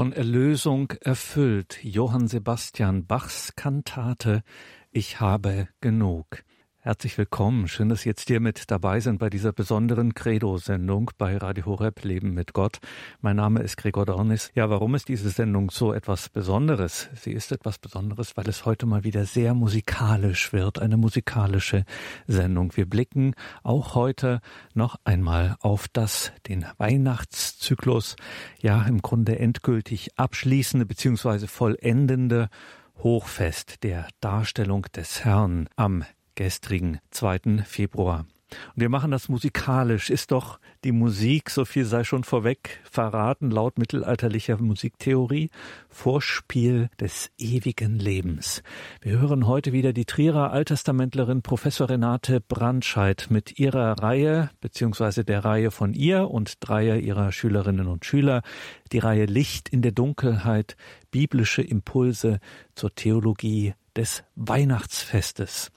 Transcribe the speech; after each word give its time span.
Von 0.00 0.14
Erlösung 0.14 0.94
erfüllt 1.02 1.78
Johann 1.84 2.26
Sebastian 2.26 3.04
Bachs 3.04 3.54
Kantate 3.54 4.42
Ich 4.92 5.20
habe 5.20 5.68
genug. 5.82 6.42
Herzlich 6.82 7.18
willkommen. 7.18 7.68
Schön, 7.68 7.90
dass 7.90 8.00
Sie 8.00 8.08
jetzt 8.08 8.28
hier 8.28 8.40
mit 8.40 8.70
dabei 8.70 9.00
sind 9.00 9.18
bei 9.18 9.28
dieser 9.28 9.52
besonderen 9.52 10.14
Credo-Sendung 10.14 11.10
bei 11.18 11.36
Radio 11.36 11.66
Horeb 11.66 12.02
Leben 12.04 12.32
mit 12.32 12.54
Gott. 12.54 12.78
Mein 13.20 13.36
Name 13.36 13.60
ist 13.60 13.76
Gregor 13.76 14.06
Dornis. 14.06 14.50
Ja, 14.54 14.70
warum 14.70 14.94
ist 14.94 15.08
diese 15.08 15.28
Sendung 15.28 15.70
so 15.70 15.92
etwas 15.92 16.30
Besonderes? 16.30 17.10
Sie 17.12 17.32
ist 17.32 17.52
etwas 17.52 17.76
Besonderes, 17.76 18.34
weil 18.38 18.48
es 18.48 18.64
heute 18.64 18.86
mal 18.86 19.04
wieder 19.04 19.26
sehr 19.26 19.52
musikalisch 19.52 20.54
wird. 20.54 20.78
Eine 20.78 20.96
musikalische 20.96 21.84
Sendung. 22.26 22.74
Wir 22.74 22.88
blicken 22.88 23.34
auch 23.62 23.94
heute 23.94 24.40
noch 24.72 24.96
einmal 25.04 25.56
auf 25.60 25.86
das, 25.86 26.32
den 26.48 26.64
Weihnachtszyklus, 26.78 28.16
ja, 28.62 28.84
im 28.84 29.02
Grunde 29.02 29.38
endgültig 29.38 30.16
abschließende 30.16 30.86
bzw. 30.86 31.46
vollendende 31.46 32.48
Hochfest 33.02 33.82
der 33.82 34.08
Darstellung 34.20 34.86
des 34.94 35.26
Herrn 35.26 35.68
am 35.76 36.04
gestrigen 36.40 37.00
2. 37.10 37.64
Februar. 37.66 38.24
Und 38.74 38.80
wir 38.80 38.88
machen 38.88 39.10
das 39.10 39.28
musikalisch. 39.28 40.08
Ist 40.08 40.32
doch 40.32 40.58
die 40.84 40.90
Musik, 40.90 41.50
so 41.50 41.66
viel 41.66 41.84
sei 41.84 42.02
schon 42.02 42.24
vorweg 42.24 42.80
verraten, 42.82 43.50
laut 43.50 43.78
mittelalterlicher 43.78 44.56
Musiktheorie, 44.56 45.50
Vorspiel 45.90 46.88
des 46.98 47.30
ewigen 47.36 47.98
Lebens. 47.98 48.62
Wir 49.02 49.20
hören 49.20 49.46
heute 49.46 49.74
wieder 49.74 49.92
die 49.92 50.06
Trierer 50.06 50.50
Alttestamentlerin 50.50 51.42
Professor 51.42 51.90
Renate 51.90 52.40
Brandscheid 52.40 53.26
mit 53.28 53.58
ihrer 53.58 54.02
Reihe, 54.02 54.48
beziehungsweise 54.62 55.24
der 55.24 55.44
Reihe 55.44 55.70
von 55.70 55.92
ihr 55.92 56.30
und 56.30 56.54
dreier 56.60 56.96
ihrer 56.96 57.32
Schülerinnen 57.32 57.86
und 57.86 58.06
Schüler, 58.06 58.40
die 58.92 58.98
Reihe 58.98 59.26
Licht 59.26 59.68
in 59.68 59.82
der 59.82 59.92
Dunkelheit, 59.92 60.78
biblische 61.10 61.60
Impulse 61.60 62.40
zur 62.74 62.94
Theologie 62.94 63.74
des 64.00 64.24
Weihnachtsfestes. 64.34 65.70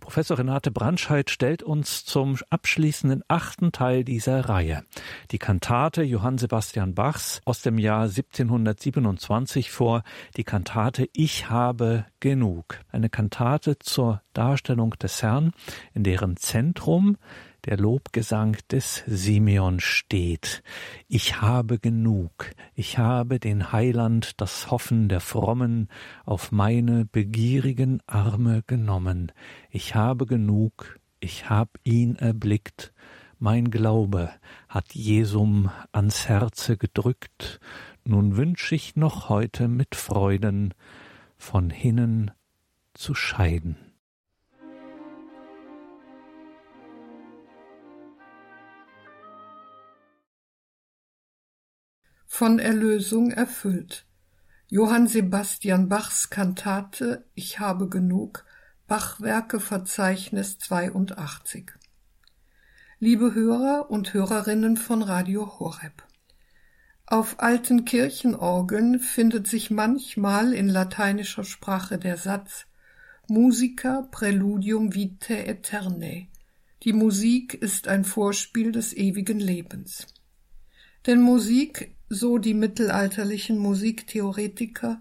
Professor 0.00 0.38
Renate 0.38 0.70
Brandscheid 0.70 1.30
stellt 1.30 1.62
uns 1.62 2.04
zum 2.04 2.36
abschließenden 2.50 3.24
achten 3.26 3.72
Teil 3.72 4.04
dieser 4.04 4.50
Reihe 4.50 4.84
die 5.30 5.38
Kantate 5.38 6.02
Johann 6.02 6.36
Sebastian 6.36 6.94
Bachs 6.94 7.40
aus 7.46 7.62
dem 7.62 7.78
Jahr 7.78 8.02
1727 8.02 9.70
vor, 9.70 10.02
die 10.36 10.44
Kantate 10.44 11.08
Ich 11.14 11.48
habe 11.48 12.04
genug, 12.20 12.80
eine 12.92 13.08
Kantate 13.08 13.78
zur 13.78 14.20
Darstellung 14.34 14.90
des 14.90 15.22
Herrn, 15.22 15.52
in 15.94 16.04
deren 16.04 16.36
Zentrum 16.36 17.16
der 17.66 17.76
Lobgesang 17.76 18.56
des 18.70 19.02
Simeon 19.06 19.80
steht. 19.80 20.62
Ich 21.08 21.40
habe 21.40 21.78
genug, 21.78 22.50
ich 22.74 22.98
habe 22.98 23.38
den 23.38 23.72
Heiland, 23.72 24.40
das 24.40 24.70
Hoffen 24.70 25.08
der 25.08 25.20
Frommen, 25.20 25.88
auf 26.24 26.52
meine 26.52 27.04
begierigen 27.04 28.00
Arme 28.06 28.62
genommen. 28.66 29.32
Ich 29.70 29.94
habe 29.94 30.26
genug, 30.26 30.98
ich 31.20 31.50
hab 31.50 31.68
ihn 31.84 32.16
erblickt, 32.16 32.92
mein 33.38 33.70
Glaube 33.70 34.30
hat 34.68 34.94
Jesum 34.94 35.70
ans 35.92 36.28
Herze 36.28 36.76
gedrückt, 36.76 37.60
nun 38.04 38.36
wünsch 38.36 38.72
ich 38.72 38.96
noch 38.96 39.28
heute 39.28 39.68
mit 39.68 39.94
Freuden 39.94 40.74
von 41.38 41.70
hinnen 41.70 42.30
zu 42.92 43.14
scheiden. 43.14 43.89
Von 52.32 52.60
Erlösung 52.60 53.32
erfüllt. 53.32 54.06
Johann 54.68 55.08
Sebastian 55.08 55.88
Bachs 55.88 56.30
Kantate 56.30 57.26
Ich 57.34 57.58
habe 57.58 57.88
genug, 57.88 58.44
Bachwerke 58.86 59.58
Verzeichnis 59.58 60.56
82. 60.60 61.72
Liebe 63.00 63.34
Hörer 63.34 63.90
und 63.90 64.14
Hörerinnen 64.14 64.76
von 64.76 65.02
Radio 65.02 65.58
Horeb. 65.58 66.04
Auf 67.04 67.40
alten 67.40 67.84
Kirchenorgeln 67.84 69.00
findet 69.00 69.48
sich 69.48 69.72
manchmal 69.72 70.54
in 70.54 70.68
lateinischer 70.68 71.44
Sprache 71.44 71.98
der 71.98 72.16
Satz 72.16 72.66
Musica 73.26 74.08
Preludium 74.12 74.94
vitae 74.94 75.48
aeternae. 75.48 76.28
Die 76.84 76.92
Musik 76.92 77.54
ist 77.54 77.88
ein 77.88 78.04
Vorspiel 78.04 78.70
des 78.70 78.96
ewigen 78.96 79.40
Lebens. 79.40 80.06
Denn 81.06 81.20
Musik 81.20 81.96
so 82.10 82.38
die 82.38 82.54
mittelalterlichen 82.54 83.56
Musiktheoretiker, 83.56 85.00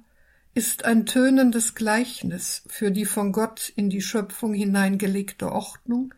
ist 0.53 0.85
ein 0.85 1.07
tönendes 1.07 1.73
Gleichnis 1.73 2.63
für 2.67 2.91
die 2.91 3.05
von 3.05 3.31
Gott 3.31 3.73
in 3.75 3.89
die 3.89 4.01
Schöpfung 4.01 4.53
hineingelegte 4.53 5.51
Ordnung 5.51 6.13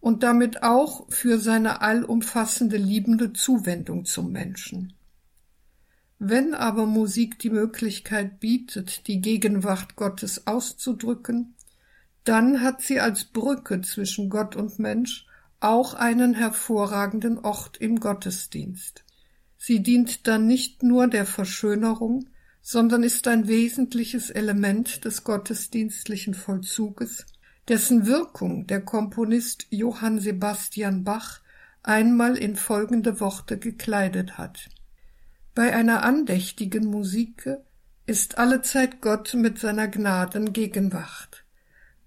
und 0.00 0.22
damit 0.22 0.62
auch 0.62 1.06
für 1.10 1.38
seine 1.38 1.82
allumfassende 1.82 2.78
liebende 2.78 3.34
Zuwendung 3.34 4.06
zum 4.06 4.32
Menschen. 4.32 4.94
Wenn 6.18 6.54
aber 6.54 6.86
Musik 6.86 7.38
die 7.38 7.50
Möglichkeit 7.50 8.40
bietet, 8.40 9.08
die 9.08 9.20
Gegenwart 9.20 9.96
Gottes 9.96 10.46
auszudrücken, 10.46 11.56
dann 12.24 12.62
hat 12.62 12.80
sie 12.80 13.00
als 13.00 13.24
Brücke 13.24 13.82
zwischen 13.82 14.30
Gott 14.30 14.56
und 14.56 14.78
Mensch 14.78 15.26
auch 15.60 15.94
einen 15.94 16.34
hervorragenden 16.34 17.38
Ort 17.38 17.76
im 17.78 18.00
Gottesdienst. 18.00 19.04
Sie 19.64 19.80
dient 19.80 20.26
dann 20.26 20.48
nicht 20.48 20.82
nur 20.82 21.06
der 21.06 21.24
Verschönerung, 21.24 22.28
sondern 22.62 23.04
ist 23.04 23.28
ein 23.28 23.46
wesentliches 23.46 24.28
Element 24.28 25.04
des 25.04 25.22
gottesdienstlichen 25.22 26.34
Vollzuges, 26.34 27.26
dessen 27.68 28.06
Wirkung 28.06 28.66
der 28.66 28.80
Komponist 28.80 29.68
Johann 29.70 30.18
Sebastian 30.18 31.04
Bach 31.04 31.42
einmal 31.84 32.36
in 32.36 32.56
folgende 32.56 33.20
Worte 33.20 33.56
gekleidet 33.56 34.36
hat. 34.36 34.68
Bei 35.54 35.72
einer 35.72 36.02
andächtigen 36.02 36.86
Musike 36.86 37.64
ist 38.04 38.38
allezeit 38.38 39.00
Gott 39.00 39.32
mit 39.34 39.60
seiner 39.60 39.86
Gnaden 39.86 40.52
Gegenwart. 40.52 41.44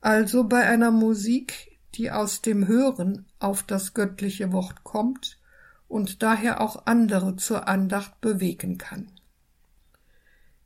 Also 0.02 0.44
bei 0.44 0.68
einer 0.68 0.92
Musik, 0.92 1.80
die 1.94 2.12
aus 2.12 2.42
dem 2.42 2.68
Hören 2.68 3.28
auf 3.40 3.64
das 3.64 3.94
göttliche 3.94 4.52
Wort 4.52 4.84
kommt 4.84 5.40
und 5.88 6.24
daher 6.24 6.62
auch 6.62 6.86
andere 6.86 7.36
zur 7.36 7.68
Andacht 7.68 8.22
bewegen 8.22 8.78
kann. 8.78 9.12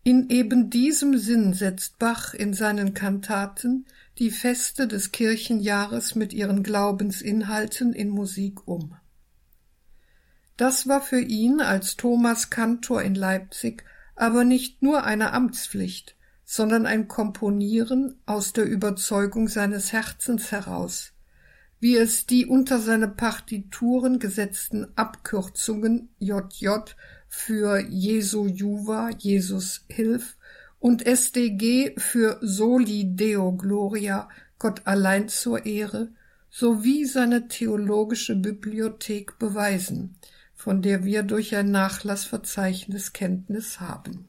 In 0.04 0.30
eben 0.30 0.70
diesem 0.70 1.18
Sinn 1.18 1.54
setzt 1.54 2.00
Bach 2.00 2.34
in 2.34 2.54
seinen 2.54 2.94
Kantaten 2.94 3.86
die 4.18 4.32
Feste 4.32 4.88
des 4.88 5.12
Kirchenjahres 5.12 6.16
mit 6.16 6.34
ihren 6.34 6.64
Glaubensinhalten 6.64 7.94
in 7.94 8.10
Musik 8.10 8.68
um. 8.68 8.96
Das 10.58 10.88
war 10.88 11.02
für 11.02 11.22
ihn 11.22 11.62
als 11.62 11.96
Thomas 11.96 12.50
Kantor 12.50 13.02
in 13.02 13.16
Leipzig 13.16 13.84
aber 14.20 14.44
nicht 14.44 14.82
nur 14.82 15.06
eine 15.06 15.32
Amtspflicht, 15.32 16.18
sondern 16.44 16.86
ein 16.86 17.08
Komponieren 17.08 18.20
aus 18.26 18.52
der 18.52 18.66
Überzeugung 18.66 19.48
seines 19.48 19.94
Herzens 19.94 20.52
heraus, 20.52 21.14
wie 21.80 21.96
es 21.96 22.26
die 22.26 22.46
unter 22.46 22.80
seine 22.80 23.08
Partituren 23.08 24.20
gesetzten 24.20 24.88
Abkürzungen 24.96 26.10
JJ 26.20 26.68
für 27.28 27.80
Jesu 27.80 28.48
Juva, 28.48 29.12
Jesus 29.18 29.86
Hilf 29.88 30.38
und 30.80 31.06
SDG 31.06 31.94
für 31.98 32.38
Soli 32.42 33.16
Deo 33.16 33.54
Gloria, 33.54 34.30
Gott 34.58 34.82
allein 34.86 35.30
zur 35.30 35.66
Ehre, 35.66 36.10
sowie 36.50 37.06
seine 37.06 37.48
theologische 37.48 38.36
Bibliothek 38.36 39.38
beweisen, 39.40 40.16
von 40.56 40.82
der 40.82 41.06
wir 41.06 41.24
durch 41.24 41.56
ein 41.56 41.72
Nachlassverzeichnis 41.72 43.14
Kenntnis 43.14 43.80
haben. 43.80 44.28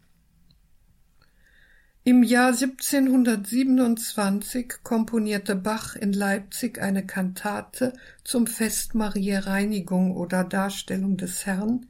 Im 2.02 2.22
Jahr 2.22 2.54
1727 2.54 4.76
komponierte 4.82 5.54
Bach 5.54 5.96
in 5.96 6.14
Leipzig 6.14 6.80
eine 6.80 7.04
Kantate 7.04 7.92
zum 8.24 8.46
Fest 8.46 8.94
Mariä 8.94 9.40
Reinigung 9.40 10.16
oder 10.16 10.44
Darstellung 10.44 11.18
des 11.18 11.44
Herrn, 11.44 11.84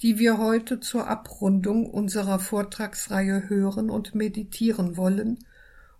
die 0.00 0.18
wir 0.18 0.38
heute 0.38 0.80
zur 0.80 1.06
Abrundung 1.06 1.88
unserer 1.88 2.40
Vortragsreihe 2.40 3.48
hören 3.48 3.88
und 3.88 4.16
meditieren 4.16 4.96
wollen, 4.96 5.38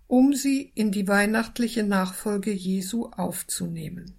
um 0.07 0.33
sie 0.33 0.69
in 0.75 0.91
die 0.91 1.07
weihnachtliche 1.07 1.83
Nachfolge 1.83 2.51
Jesu 2.51 3.05
aufzunehmen. 3.05 4.15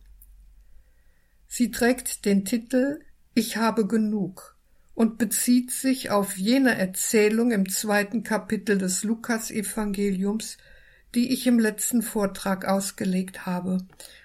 Sie 1.46 1.70
trägt 1.70 2.24
den 2.24 2.46
Titel 2.46 3.00
Ich 3.34 3.58
habe 3.58 3.86
genug 3.86 4.57
und 4.98 5.16
bezieht 5.16 5.70
sich 5.70 6.10
auf 6.10 6.36
jene 6.38 6.76
Erzählung 6.76 7.52
im 7.52 7.68
zweiten 7.68 8.24
Kapitel 8.24 8.78
des 8.78 9.04
Lukasevangeliums, 9.04 10.58
die 11.14 11.32
ich 11.32 11.46
im 11.46 11.60
letzten 11.60 12.02
Vortrag 12.02 12.64
ausgelegt 12.64 13.46
habe, 13.46 13.78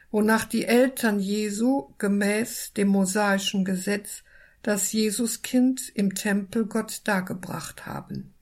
wonach 0.10 0.46
die 0.46 0.66
Eltern 0.66 1.20
Jesu 1.20 1.94
gemäß 2.00 2.74
dem 2.74 2.88
mosaischen 2.88 3.66
Gesetz 3.66 4.24
das 4.64 4.92
Jesuskind 4.92 5.92
im 5.94 6.16
Tempel 6.16 6.66
Gott 6.66 7.02
dargebracht 7.04 7.86
haben. 7.86 8.34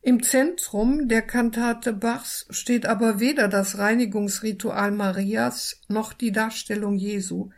Im 0.00 0.22
Zentrum 0.22 1.08
der 1.08 1.20
Kantate 1.20 1.92
Bachs 1.92 2.46
steht 2.48 2.86
aber 2.86 3.20
weder 3.20 3.48
das 3.48 3.76
Reinigungsritual 3.76 4.92
Marias 4.92 5.82
noch 5.88 6.14
die 6.14 6.32
Darstellung 6.32 6.96
Jesu, 6.96 7.50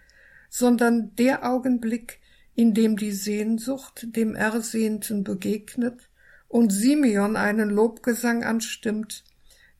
sondern 0.50 1.14
der 1.14 1.48
Augenblick, 1.48 2.18
in 2.58 2.74
dem 2.74 2.96
die 2.96 3.12
Sehnsucht 3.12 4.08
dem 4.16 4.34
Ersehnten 4.34 5.22
begegnet 5.22 6.10
und 6.48 6.72
Simeon 6.72 7.36
einen 7.36 7.70
Lobgesang 7.70 8.42
anstimmt, 8.42 9.22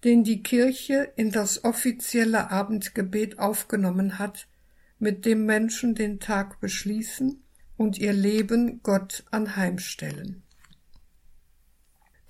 den 0.04 0.22
die 0.22 0.44
Kirche 0.44 1.12
in 1.16 1.32
das 1.32 1.64
offizielle 1.64 2.52
Abendgebet 2.52 3.40
aufgenommen 3.40 4.20
hat, 4.20 4.46
mit 5.00 5.25
dem 5.25 5.44
Menschen 5.44 5.96
den 5.96 6.20
Tag 6.20 6.60
beschließen 6.60 7.42
und 7.76 7.98
ihr 7.98 8.12
Leben 8.12 8.80
Gott 8.84 9.25
anheimstellen. 9.32 10.44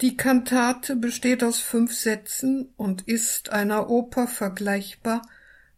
Die 0.00 0.16
Kantate 0.16 0.96
besteht 0.96 1.44
aus 1.44 1.60
fünf 1.60 1.94
Sätzen 1.94 2.72
und 2.78 3.02
ist 3.02 3.50
einer 3.50 3.90
Oper 3.90 4.26
vergleichbar, 4.26 5.20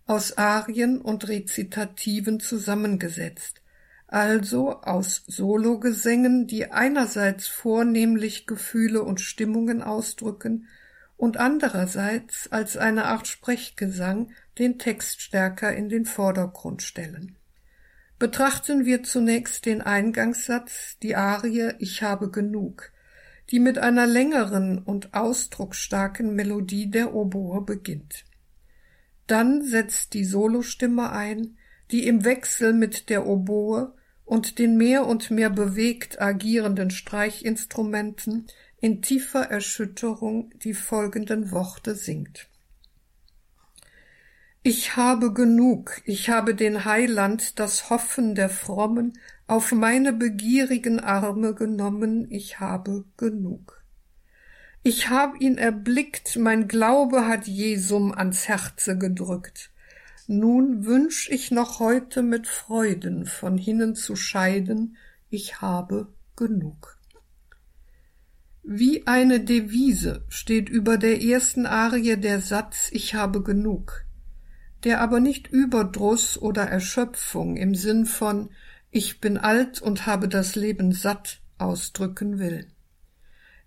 aus 0.06 0.38
Arien 0.38 1.00
und 1.00 1.26
Rezitativen 1.26 2.38
zusammengesetzt, 2.38 3.59
also 4.10 4.82
aus 4.82 5.22
Sologesängen, 5.28 6.48
die 6.48 6.72
einerseits 6.72 7.46
vornehmlich 7.46 8.46
Gefühle 8.46 9.04
und 9.04 9.20
Stimmungen 9.20 9.82
ausdrücken 9.82 10.66
und 11.16 11.36
andererseits 11.36 12.50
als 12.50 12.76
eine 12.76 13.04
Art 13.04 13.28
Sprechgesang 13.28 14.32
den 14.58 14.78
Text 14.78 15.20
stärker 15.20 15.72
in 15.72 15.88
den 15.88 16.06
Vordergrund 16.06 16.82
stellen. 16.82 17.36
Betrachten 18.18 18.84
wir 18.84 19.04
zunächst 19.04 19.64
den 19.64 19.80
Eingangssatz, 19.80 20.98
die 21.02 21.14
Arie 21.14 21.74
Ich 21.78 22.02
habe 22.02 22.30
genug, 22.30 22.92
die 23.50 23.60
mit 23.60 23.78
einer 23.78 24.08
längeren 24.08 24.78
und 24.78 25.14
ausdrucksstarken 25.14 26.34
Melodie 26.34 26.90
der 26.90 27.14
Oboe 27.14 27.62
beginnt. 27.62 28.24
Dann 29.28 29.62
setzt 29.62 30.14
die 30.14 30.24
Solostimme 30.24 31.12
ein, 31.12 31.56
die 31.92 32.08
im 32.08 32.24
Wechsel 32.24 32.72
mit 32.72 33.08
der 33.08 33.26
Oboe 33.26 33.94
und 34.30 34.60
den 34.60 34.76
mehr 34.76 35.06
und 35.06 35.32
mehr 35.32 35.50
bewegt 35.50 36.20
agierenden 36.20 36.92
Streichinstrumenten 36.92 38.46
in 38.80 39.02
tiefer 39.02 39.50
Erschütterung 39.50 40.52
die 40.62 40.72
folgenden 40.72 41.50
Worte 41.50 41.96
singt. 41.96 42.48
Ich 44.62 44.94
habe 44.94 45.32
genug, 45.32 46.00
ich 46.04 46.30
habe 46.30 46.54
den 46.54 46.84
Heiland, 46.84 47.58
das 47.58 47.90
Hoffen 47.90 48.36
der 48.36 48.50
Frommen, 48.50 49.18
auf 49.48 49.72
meine 49.72 50.12
begierigen 50.12 51.00
Arme 51.00 51.52
genommen, 51.52 52.30
ich 52.30 52.60
habe 52.60 53.06
genug. 53.16 53.82
Ich 54.84 55.10
hab 55.10 55.40
ihn 55.40 55.58
erblickt, 55.58 56.36
mein 56.36 56.68
Glaube 56.68 57.26
hat 57.26 57.48
Jesum 57.48 58.12
ans 58.12 58.46
Herze 58.46 58.96
gedrückt. 58.96 59.69
Nun 60.32 60.86
wünsch 60.86 61.28
ich 61.28 61.50
noch 61.50 61.80
heute 61.80 62.22
mit 62.22 62.46
Freuden 62.46 63.26
von 63.26 63.58
hinnen 63.58 63.96
zu 63.96 64.14
scheiden, 64.14 64.96
ich 65.28 65.60
habe 65.60 66.14
genug. 66.36 67.00
Wie 68.62 69.08
eine 69.08 69.40
Devise 69.40 70.24
steht 70.28 70.68
über 70.68 70.98
der 70.98 71.20
ersten 71.20 71.66
Arie 71.66 72.16
der 72.16 72.40
Satz 72.40 72.90
Ich 72.92 73.16
habe 73.16 73.42
genug, 73.42 74.04
der 74.84 75.00
aber 75.00 75.18
nicht 75.18 75.48
Überdruss 75.48 76.40
oder 76.40 76.62
Erschöpfung 76.62 77.56
im 77.56 77.74
Sinn 77.74 78.06
von 78.06 78.50
Ich 78.92 79.20
bin 79.20 79.36
alt 79.36 79.82
und 79.82 80.06
habe 80.06 80.28
das 80.28 80.54
Leben 80.54 80.92
satt 80.92 81.40
ausdrücken 81.58 82.38
will. 82.38 82.68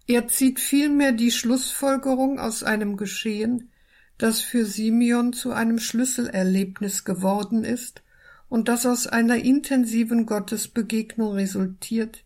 Er 0.08 0.30
zieht 0.30 0.62
vielmehr 0.62 1.12
die 1.12 1.32
Schlussfolgerung 1.32 2.40
aus 2.40 2.64
einem 2.64 2.96
Geschehen, 2.96 3.70
das 4.18 4.42
für 4.42 4.66
Simeon 4.66 5.34
zu 5.34 5.52
einem 5.52 5.80
Schlüsselerlebnis 5.80 7.04
geworden 7.04 7.64
ist 7.64 8.04
und 8.50 8.68
das 8.68 8.86
aus 8.86 9.08
einer 9.08 9.38
intensiven 9.38 10.26
Gottesbegegnung 10.26 11.34
resultiert, 11.34 12.24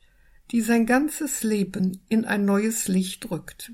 die 0.52 0.62
sein 0.62 0.86
ganzes 0.86 1.44
Leben 1.44 2.02
in 2.10 2.26
ein 2.26 2.46
neues 2.46 2.88
Licht 2.88 3.32
rückt. 3.32 3.72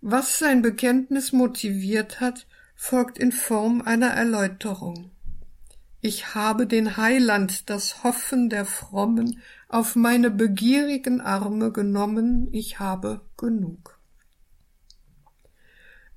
Was 0.00 0.38
sein 0.38 0.62
Bekenntnis 0.62 1.32
motiviert 1.32 2.20
hat, 2.20 2.46
folgt 2.74 3.18
in 3.18 3.32
Form 3.32 3.82
einer 3.82 4.08
Erläuterung. 4.08 5.10
Ich 6.00 6.36
habe 6.36 6.68
den 6.68 6.96
Heiland, 6.96 7.68
das 7.70 8.04
Hoffen 8.04 8.50
der 8.50 8.64
Frommen, 8.64 9.40
auf 9.68 9.96
meine 9.96 10.30
begierigen 10.30 11.20
Arme 11.20 11.72
genommen, 11.72 12.48
ich 12.52 12.78
habe 12.78 13.20
genug. 13.36 13.97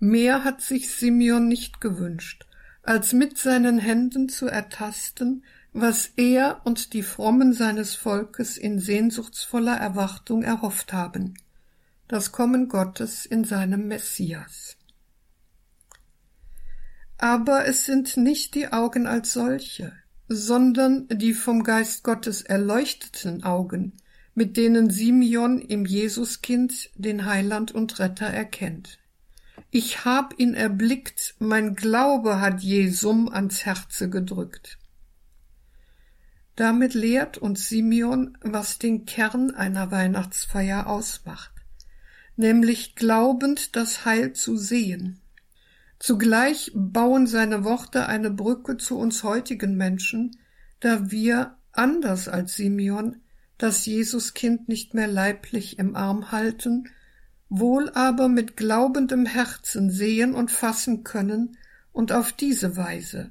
Mehr 0.03 0.43
hat 0.43 0.61
sich 0.61 0.89
Simeon 0.89 1.47
nicht 1.47 1.79
gewünscht, 1.79 2.47
als 2.81 3.13
mit 3.13 3.37
seinen 3.37 3.77
Händen 3.77 4.29
zu 4.29 4.47
ertasten, 4.47 5.43
was 5.73 6.13
er 6.15 6.61
und 6.63 6.93
die 6.93 7.03
Frommen 7.03 7.53
seines 7.53 7.93
Volkes 7.93 8.57
in 8.57 8.79
sehnsuchtsvoller 8.79 9.77
Erwartung 9.77 10.41
erhofft 10.41 10.91
haben, 10.91 11.35
das 12.07 12.31
Kommen 12.31 12.67
Gottes 12.67 13.27
in 13.27 13.43
seinem 13.43 13.87
Messias. 13.87 14.75
Aber 17.19 17.67
es 17.67 17.85
sind 17.85 18.17
nicht 18.17 18.55
die 18.55 18.73
Augen 18.73 19.05
als 19.05 19.33
solche, 19.33 19.93
sondern 20.27 21.07
die 21.09 21.35
vom 21.35 21.61
Geist 21.61 22.03
Gottes 22.03 22.41
erleuchteten 22.41 23.43
Augen, 23.43 23.93
mit 24.33 24.57
denen 24.57 24.89
Simeon 24.89 25.61
im 25.61 25.85
Jesuskind 25.85 26.89
den 26.95 27.25
Heiland 27.25 27.71
und 27.71 27.99
Retter 27.99 28.25
erkennt. 28.25 28.97
Ich 29.73 30.03
hab 30.03 30.37
ihn 30.37 30.53
erblickt, 30.53 31.35
mein 31.39 31.75
Glaube 31.75 32.41
hat 32.41 32.59
Jesum 32.59 33.29
ans 33.29 33.65
Herze 33.65 34.09
gedrückt. 34.09 34.77
Damit 36.57 36.93
lehrt 36.93 37.37
uns 37.37 37.69
Simeon, 37.69 38.37
was 38.41 38.79
den 38.79 39.05
Kern 39.05 39.51
einer 39.51 39.89
Weihnachtsfeier 39.89 40.87
ausmacht, 40.87 41.53
nämlich 42.35 42.95
glaubend 42.95 43.77
das 43.77 44.03
Heil 44.03 44.33
zu 44.33 44.57
sehen. 44.57 45.21
Zugleich 45.99 46.73
bauen 46.75 47.25
seine 47.25 47.63
Worte 47.63 48.07
eine 48.07 48.29
Brücke 48.29 48.75
zu 48.75 48.97
uns 48.97 49.23
heutigen 49.23 49.77
Menschen, 49.77 50.35
da 50.81 51.11
wir, 51.11 51.55
anders 51.71 52.27
als 52.27 52.57
Simeon, 52.57 53.21
das 53.57 53.85
Jesuskind 53.85 54.67
nicht 54.67 54.93
mehr 54.95 55.07
leiblich 55.07 55.79
im 55.79 55.95
Arm 55.95 56.33
halten, 56.33 56.89
wohl 57.51 57.91
aber 57.91 58.29
mit 58.29 58.57
glaubendem 58.57 59.27
Herzen 59.27 59.91
sehen 59.91 60.33
und 60.33 60.49
fassen 60.49 61.03
können 61.03 61.57
und 61.91 62.11
auf 62.11 62.31
diese 62.31 62.75
Weise 62.75 63.29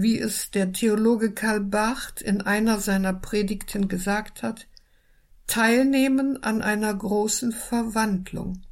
wie 0.00 0.16
es 0.20 0.52
der 0.52 0.72
Theologe 0.72 1.32
Karl 1.32 1.60
Barth 1.60 2.22
in 2.22 2.40
einer 2.40 2.78
seiner 2.78 3.12
Predigten 3.12 3.88
gesagt 3.88 4.44
hat, 4.44 4.68
teilnehmen 5.48 6.40
an 6.44 6.62
einer 6.62 6.94
großen 6.94 7.50
Verwandlung, 7.50 8.62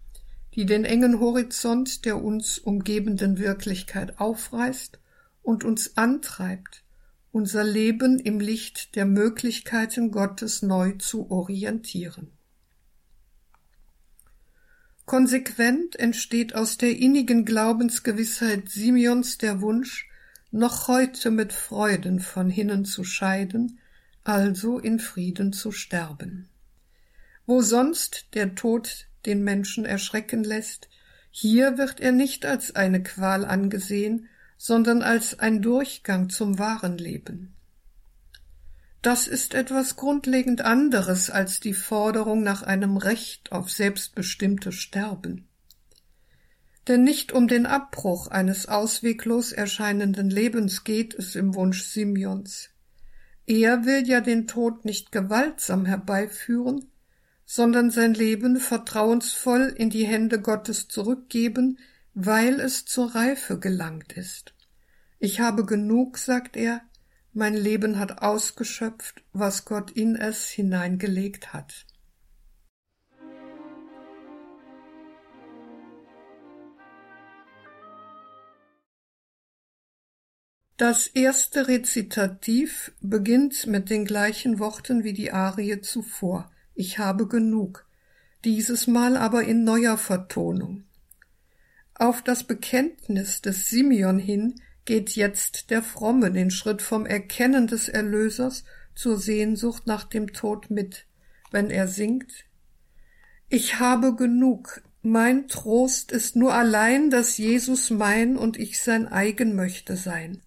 die 0.54 0.66
den 0.66 0.84
engen 0.84 1.18
Horizont 1.18 2.04
der 2.04 2.22
uns 2.22 2.58
umgebenden 2.58 3.38
Wirklichkeit 3.38 4.20
aufreißt 4.20 5.00
und 5.42 5.64
uns 5.64 5.96
antreibt, 5.96 6.84
unser 7.32 7.64
Leben 7.64 8.20
im 8.20 8.38
Licht 8.38 8.94
der 8.94 9.04
Möglichkeiten 9.04 10.12
Gottes 10.12 10.62
neu 10.62 10.92
zu 10.92 11.28
orientieren. 11.32 12.30
Konsequent 15.06 15.94
entsteht 16.00 16.56
aus 16.56 16.78
der 16.78 16.98
innigen 16.98 17.44
Glaubensgewissheit 17.44 18.68
Simeons 18.68 19.38
der 19.38 19.60
Wunsch, 19.60 20.08
noch 20.50 20.88
heute 20.88 21.30
mit 21.30 21.52
Freuden 21.52 22.18
von 22.18 22.50
hinnen 22.50 22.84
zu 22.84 23.04
scheiden, 23.04 23.78
also 24.24 24.80
in 24.80 24.98
Frieden 24.98 25.52
zu 25.52 25.70
sterben. 25.70 26.48
Wo 27.46 27.62
sonst 27.62 28.34
der 28.34 28.56
Tod 28.56 29.06
den 29.26 29.44
Menschen 29.44 29.84
erschrecken 29.84 30.42
lässt, 30.42 30.88
hier 31.30 31.78
wird 31.78 32.00
er 32.00 32.10
nicht 32.10 32.44
als 32.44 32.74
eine 32.74 33.00
Qual 33.00 33.44
angesehen, 33.44 34.28
sondern 34.58 35.02
als 35.02 35.38
ein 35.38 35.62
Durchgang 35.62 36.30
zum 36.30 36.58
wahren 36.58 36.98
Leben. 36.98 37.55
Das 39.06 39.28
ist 39.28 39.54
etwas 39.54 39.94
grundlegend 39.94 40.62
anderes 40.62 41.30
als 41.30 41.60
die 41.60 41.74
Forderung 41.74 42.42
nach 42.42 42.64
einem 42.64 42.96
Recht 42.96 43.52
auf 43.52 43.70
selbstbestimmtes 43.70 44.74
Sterben. 44.74 45.46
Denn 46.88 47.04
nicht 47.04 47.30
um 47.30 47.46
den 47.46 47.66
Abbruch 47.66 48.26
eines 48.26 48.66
ausweglos 48.66 49.52
erscheinenden 49.52 50.28
Lebens 50.28 50.82
geht 50.82 51.14
es 51.14 51.36
im 51.36 51.54
Wunsch 51.54 51.84
Simeons. 51.84 52.70
Er 53.46 53.84
will 53.84 54.08
ja 54.08 54.20
den 54.20 54.48
Tod 54.48 54.84
nicht 54.84 55.12
gewaltsam 55.12 55.84
herbeiführen, 55.86 56.90
sondern 57.44 57.92
sein 57.92 58.12
Leben 58.12 58.56
vertrauensvoll 58.56 59.72
in 59.76 59.88
die 59.88 60.04
Hände 60.04 60.40
Gottes 60.40 60.88
zurückgeben, 60.88 61.78
weil 62.14 62.58
es 62.58 62.86
zur 62.86 63.14
Reife 63.14 63.60
gelangt 63.60 64.14
ist. 64.14 64.52
Ich 65.20 65.38
habe 65.38 65.64
genug, 65.64 66.18
sagt 66.18 66.56
er, 66.56 66.82
mein 67.36 67.52
Leben 67.52 67.98
hat 67.98 68.22
ausgeschöpft, 68.22 69.22
was 69.34 69.66
Gott 69.66 69.90
in 69.90 70.16
es 70.16 70.48
hineingelegt 70.48 71.52
hat. 71.52 71.84
Das 80.78 81.06
erste 81.06 81.68
Rezitativ 81.68 82.92
beginnt 83.02 83.66
mit 83.66 83.90
den 83.90 84.06
gleichen 84.06 84.58
Worten 84.58 85.04
wie 85.04 85.12
die 85.12 85.30
Arie 85.30 85.82
zuvor. 85.82 86.50
Ich 86.74 86.98
habe 86.98 87.28
genug. 87.28 87.86
Dieses 88.46 88.86
Mal 88.86 89.14
aber 89.14 89.44
in 89.44 89.62
neuer 89.62 89.98
Vertonung. 89.98 90.84
Auf 91.94 92.22
das 92.22 92.44
Bekenntnis 92.44 93.42
des 93.42 93.68
Simeon 93.68 94.18
hin 94.18 94.54
geht 94.86 95.10
jetzt 95.10 95.70
der 95.70 95.82
Fromme 95.82 96.32
den 96.32 96.50
Schritt 96.50 96.80
vom 96.80 97.04
Erkennen 97.04 97.66
des 97.66 97.88
Erlösers 97.88 98.64
zur 98.94 99.18
Sehnsucht 99.18 99.86
nach 99.86 100.04
dem 100.04 100.32
Tod 100.32 100.70
mit, 100.70 101.06
wenn 101.50 101.70
er 101.70 101.88
singt 101.88 102.46
Ich 103.48 103.78
habe 103.78 104.16
genug, 104.16 104.82
mein 105.02 105.46
Trost 105.46 106.10
ist 106.10 106.34
nur 106.34 106.54
allein, 106.54 107.10
dass 107.10 107.36
Jesus 107.36 107.90
mein 107.90 108.36
und 108.36 108.56
ich 108.56 108.80
sein 108.80 109.06
eigen 109.06 109.54
möchte 109.54 109.96
sein. 109.96 110.42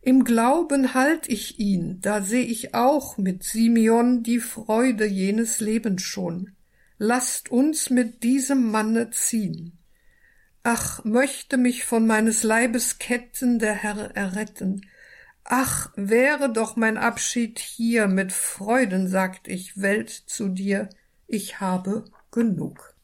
Im 0.00 0.24
Glauben 0.24 0.94
halt 0.94 1.28
ich 1.28 1.58
ihn, 1.58 2.00
da 2.00 2.22
seh 2.22 2.42
ich 2.42 2.74
auch 2.74 3.18
mit 3.18 3.42
Simeon 3.42 4.22
die 4.22 4.38
Freude 4.40 5.04
jenes 5.04 5.60
Lebens 5.60 6.02
schon. 6.02 6.52
Lasst 6.98 7.50
uns 7.50 7.90
mit 7.90 8.22
diesem 8.22 8.70
Manne 8.70 9.10
ziehen. 9.10 9.78
Ach, 10.68 11.04
möchte 11.04 11.58
mich 11.58 11.84
von 11.84 12.08
meines 12.08 12.42
Leibes 12.42 12.98
Ketten 12.98 13.60
der 13.60 13.72
Herr 13.72 14.16
erretten. 14.16 14.84
Ach, 15.44 15.92
wäre 15.94 16.52
doch 16.52 16.74
mein 16.74 16.96
Abschied 16.96 17.60
hier, 17.60 18.08
mit 18.08 18.32
Freuden 18.32 19.06
sagt 19.06 19.46
ich 19.46 19.80
Welt 19.80 20.10
zu 20.10 20.48
dir, 20.48 20.88
ich 21.28 21.60
habe 21.60 22.06
genug. 22.32 22.96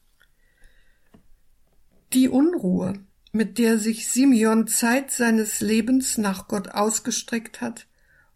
Die 2.11 2.27
Unruhe, 2.27 2.95
mit 3.31 3.57
der 3.57 3.79
sich 3.79 4.09
Simeon 4.09 4.67
Zeit 4.67 5.11
seines 5.11 5.61
Lebens 5.61 6.17
nach 6.17 6.49
Gott 6.49 6.67
ausgestreckt 6.67 7.61
hat 7.61 7.87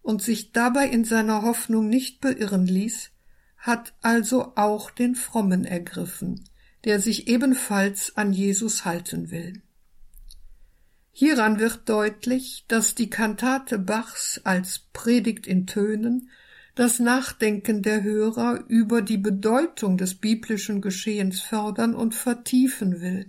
und 0.01 0.21
sich 0.21 0.53
dabei 0.53 0.87
in 0.87 1.03
seiner 1.03 1.41
Hoffnung 1.41 1.89
nicht 1.89 2.21
beirren 2.21 2.65
ließ, 2.65 3.11
hat 3.57 3.93
also 4.01 4.53
auch 4.55 4.89
den 4.89 5.15
Frommen 5.15 5.65
ergriffen, 5.65 6.45
der 6.85 6.99
sich 6.99 7.27
ebenfalls 7.27 8.15
an 8.15 8.33
Jesus 8.33 8.85
halten 8.85 9.31
will. 9.31 9.61
Hieran 11.11 11.59
wird 11.59 11.89
deutlich, 11.89 12.65
dass 12.67 12.95
die 12.95 13.09
Kantate 13.09 13.79
Bachs 13.79 14.39
als 14.43 14.85
Predigt 14.93 15.47
in 15.47 15.65
Tönen 15.65 16.29
das 16.75 16.99
Nachdenken 16.99 17.81
der 17.81 18.03
Hörer 18.03 18.63
über 18.67 19.01
die 19.01 19.17
Bedeutung 19.17 19.97
des 19.97 20.13
biblischen 20.15 20.79
Geschehens 20.79 21.41
fördern 21.41 21.95
und 21.95 22.13
vertiefen 22.13 23.01
will 23.01 23.25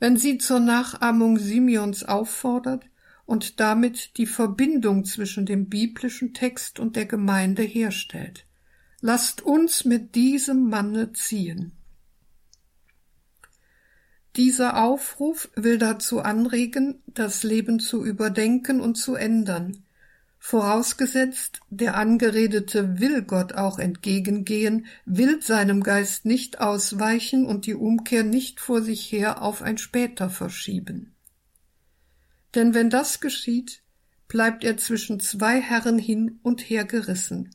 wenn 0.00 0.16
sie 0.16 0.38
zur 0.38 0.58
Nachahmung 0.58 1.38
Simeons 1.38 2.02
auffordert 2.02 2.84
und 3.26 3.60
damit 3.60 4.16
die 4.16 4.26
Verbindung 4.26 5.04
zwischen 5.04 5.46
dem 5.46 5.68
biblischen 5.68 6.34
Text 6.34 6.80
und 6.80 6.96
der 6.96 7.06
Gemeinde 7.06 7.62
herstellt. 7.62 8.46
Lasst 9.02 9.42
uns 9.42 9.84
mit 9.84 10.14
diesem 10.14 10.68
Manne 10.68 11.12
ziehen. 11.12 11.72
Dieser 14.36 14.82
Aufruf 14.82 15.50
will 15.56 15.78
dazu 15.78 16.20
anregen, 16.20 17.02
das 17.06 17.42
Leben 17.42 17.80
zu 17.80 18.04
überdenken 18.04 18.80
und 18.80 18.96
zu 18.96 19.14
ändern, 19.14 19.84
Vorausgesetzt, 20.42 21.60
der 21.68 21.96
Angeredete 21.96 22.98
will 22.98 23.22
Gott 23.22 23.52
auch 23.52 23.78
entgegengehen, 23.78 24.86
will 25.04 25.42
seinem 25.42 25.82
Geist 25.82 26.24
nicht 26.24 26.60
ausweichen 26.60 27.44
und 27.44 27.66
die 27.66 27.74
Umkehr 27.74 28.24
nicht 28.24 28.58
vor 28.58 28.80
sich 28.80 29.12
her 29.12 29.42
auf 29.42 29.60
ein 29.60 29.76
später 29.76 30.30
verschieben. 30.30 31.14
Denn 32.54 32.72
wenn 32.72 32.88
das 32.88 33.20
geschieht, 33.20 33.82
bleibt 34.28 34.64
er 34.64 34.78
zwischen 34.78 35.20
zwei 35.20 35.60
Herren 35.60 35.98
hin 35.98 36.40
und 36.42 36.62
her 36.62 36.86
gerissen, 36.86 37.54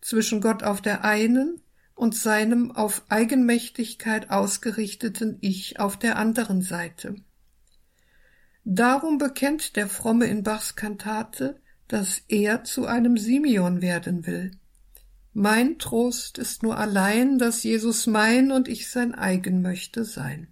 zwischen 0.00 0.40
Gott 0.40 0.64
auf 0.64 0.82
der 0.82 1.04
einen 1.04 1.62
und 2.00 2.16
seinem 2.16 2.72
auf 2.72 3.02
Eigenmächtigkeit 3.10 4.30
ausgerichteten 4.30 5.36
Ich 5.42 5.78
auf 5.78 5.98
der 5.98 6.16
anderen 6.16 6.62
Seite. 6.62 7.14
Darum 8.64 9.18
bekennt 9.18 9.76
der 9.76 9.86
Fromme 9.86 10.24
in 10.24 10.42
Bachs 10.42 10.76
Kantate, 10.76 11.60
dass 11.88 12.22
er 12.28 12.64
zu 12.64 12.86
einem 12.86 13.18
Simeon 13.18 13.82
werden 13.82 14.26
will. 14.26 14.52
Mein 15.34 15.78
Trost 15.78 16.38
ist 16.38 16.62
nur 16.62 16.78
allein, 16.78 17.36
dass 17.36 17.64
Jesus 17.64 18.06
mein 18.06 18.50
und 18.50 18.66
ich 18.66 18.88
sein 18.88 19.14
eigen 19.14 19.60
möchte 19.60 20.06
sein. 20.06 20.48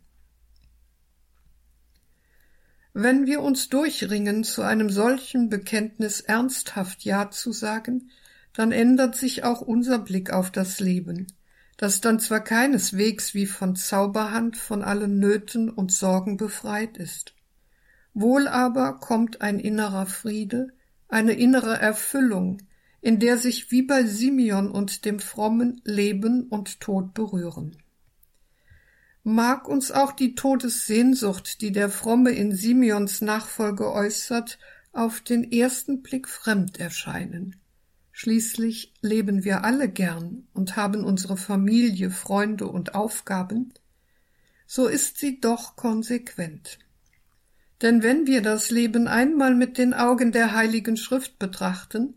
Wenn 2.93 3.25
wir 3.25 3.41
uns 3.41 3.71
durchringen, 3.71 4.45
zu 4.45 4.61
einem 4.61 4.91
solchen 4.91 5.49
Bekenntnis 5.49 6.21
ernsthaft 6.21 7.07
Ja 7.07 7.31
zu 7.31 7.53
sagen, 7.53 8.11
dann 8.53 8.71
ändert 8.71 9.17
sich 9.17 9.45
auch 9.45 9.63
unser 9.63 9.99
Blick 9.99 10.31
auf 10.31 10.51
das 10.51 10.79
Leben, 10.79 11.27
das 11.79 12.01
dann 12.01 12.19
zwar 12.19 12.41
keineswegs 12.41 13.35
wie 13.35 13.47
von 13.47 13.77
Zauberhand 13.77 14.57
von 14.57 14.83
allen 14.83 15.19
Nöten 15.21 15.71
und 15.71 15.93
Sorgen 15.93 16.37
befreit 16.37 16.99
ist. 16.99 17.35
Wohl 18.13 18.49
aber 18.49 18.99
kommt 18.99 19.41
ein 19.43 19.61
innerer 19.61 20.07
Friede, 20.07 20.69
eine 21.09 21.33
innere 21.33 21.79
Erfüllung, 21.79 22.59
in 23.01 23.21
der 23.21 23.39
sich 23.39 23.71
wie 23.71 23.83
bei 23.83 24.03
Simeon 24.03 24.73
und 24.73 25.05
dem 25.05 25.21
frommen 25.21 25.81
Leben 25.85 26.49
und 26.49 26.81
Tod 26.81 27.15
berühren. 27.15 27.77
Mag 29.23 29.69
uns 29.69 29.93
auch 29.93 30.11
die 30.11 30.35
Todessehnsucht, 30.35 31.61
die 31.61 31.71
der 31.71 31.91
Fromme 31.91 32.33
in 32.33 32.53
Simeons 32.53 33.21
Nachfolge 33.21 33.93
äußert, 33.93 34.59
auf 34.93 35.21
den 35.21 35.53
ersten 35.53 36.03
Blick 36.03 36.29
fremd 36.29 36.81
erscheinen. 36.81 37.55
Schließlich 38.21 38.93
leben 39.01 39.45
wir 39.45 39.63
alle 39.63 39.89
gern 39.89 40.49
und 40.53 40.75
haben 40.75 41.05
unsere 41.05 41.37
Familie, 41.37 42.11
Freunde 42.11 42.67
und 42.67 42.97
Aufgaben, 42.97 43.73
so 44.67 44.89
ist 44.89 45.19
sie 45.19 45.41
doch 45.41 45.77
konsequent. 45.77 46.81
Denn 47.81 48.03
wenn 48.03 48.27
wir 48.27 48.43
das 48.43 48.73
Leben 48.73 49.07
einmal 49.07 49.55
mit 49.55 49.79
den 49.79 49.95
Augen 49.95 50.33
der 50.33 50.53
Heiligen 50.53 50.97
Schrift 50.97 51.39
betrachten, 51.39 52.15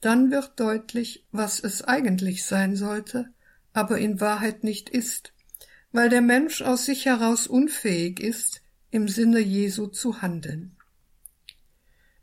dann 0.00 0.32
wird 0.32 0.58
deutlich, 0.58 1.24
was 1.30 1.60
es 1.60 1.80
eigentlich 1.80 2.44
sein 2.44 2.74
sollte, 2.74 3.28
aber 3.72 3.98
in 3.98 4.20
Wahrheit 4.20 4.64
nicht 4.64 4.90
ist, 4.90 5.32
weil 5.92 6.08
der 6.08 6.22
Mensch 6.22 6.60
aus 6.60 6.86
sich 6.86 7.04
heraus 7.04 7.46
unfähig 7.46 8.18
ist, 8.18 8.62
im 8.90 9.06
Sinne 9.06 9.38
Jesu 9.38 9.86
zu 9.86 10.22
handeln. 10.22 10.76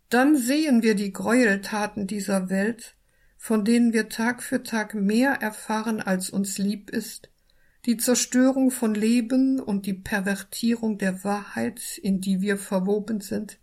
Dann 0.09 0.35
sehen 0.35 0.83
wir 0.83 0.95
die 0.95 1.13
Gräueltaten 1.13 2.05
dieser 2.05 2.49
Welt, 2.49 2.97
von 3.43 3.65
denen 3.65 3.91
wir 3.91 4.07
Tag 4.07 4.41
für 4.41 4.63
Tag 4.63 4.93
mehr 4.93 5.33
erfahren, 5.41 5.99
als 5.99 6.29
uns 6.29 6.57
lieb 6.57 6.89
ist, 6.89 7.29
die 7.85 7.97
Zerstörung 7.97 8.71
von 8.71 8.95
Leben 8.95 9.59
und 9.59 9.85
die 9.85 9.95
Pervertierung 9.95 10.97
der 10.97 11.25
Wahrheit, 11.25 11.97
in 11.97 12.21
die 12.21 12.39
wir 12.39 12.55
verwoben 12.55 13.19
sind, 13.19 13.59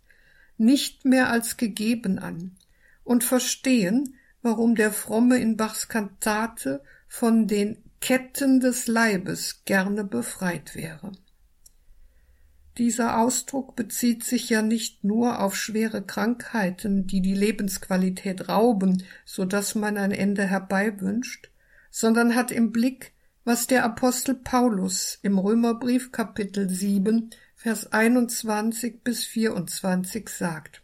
nicht 0.55 1.03
mehr 1.03 1.31
als 1.31 1.57
gegeben 1.57 2.19
an 2.19 2.57
und 3.03 3.23
verstehen, 3.23 4.13
warum 4.43 4.75
der 4.75 4.91
Fromme 4.91 5.39
in 5.39 5.57
Bachs 5.57 5.87
Kantate 5.87 6.83
von 7.07 7.47
den 7.47 7.81
Ketten 8.01 8.59
des 8.59 8.85
Leibes 8.85 9.65
gerne 9.65 10.03
befreit 10.03 10.75
wäre. 10.75 11.11
Dieser 12.77 13.19
Ausdruck 13.19 13.75
bezieht 13.75 14.23
sich 14.23 14.49
ja 14.49 14.61
nicht 14.61 15.03
nur 15.03 15.39
auf 15.41 15.55
schwere 15.55 16.01
Krankheiten, 16.01 17.05
die 17.05 17.21
die 17.21 17.35
Lebensqualität 17.35 18.47
rauben, 18.47 19.03
so 19.25 19.45
dass 19.45 19.75
man 19.75 19.97
ein 19.97 20.11
Ende 20.11 20.45
herbeiwünscht, 20.45 21.51
sondern 21.89 22.35
hat 22.35 22.51
im 22.51 22.71
Blick 22.71 23.13
was 23.43 23.65
der 23.65 23.83
Apostel 23.83 24.35
Paulus 24.35 25.17
im 25.23 25.39
Römerbrief 25.39 26.11
Kapitel 26.11 26.69
7, 26.69 27.31
Vers 27.55 27.91
21 27.91 29.03
bis 29.03 29.23
24 29.23 30.29
sagt. 30.29 30.83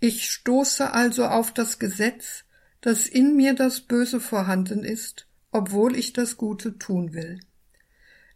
Ich 0.00 0.30
stoße 0.30 0.92
also 0.92 1.26
auf 1.26 1.52
das 1.52 1.78
Gesetz, 1.78 2.44
dass 2.82 3.06
in 3.06 3.36
mir 3.36 3.54
das 3.54 3.80
Böse 3.80 4.20
vorhanden 4.20 4.84
ist, 4.84 5.26
obwohl 5.50 5.96
ich 5.96 6.12
das 6.12 6.36
Gute 6.36 6.78
tun 6.78 7.14
will. 7.14 7.40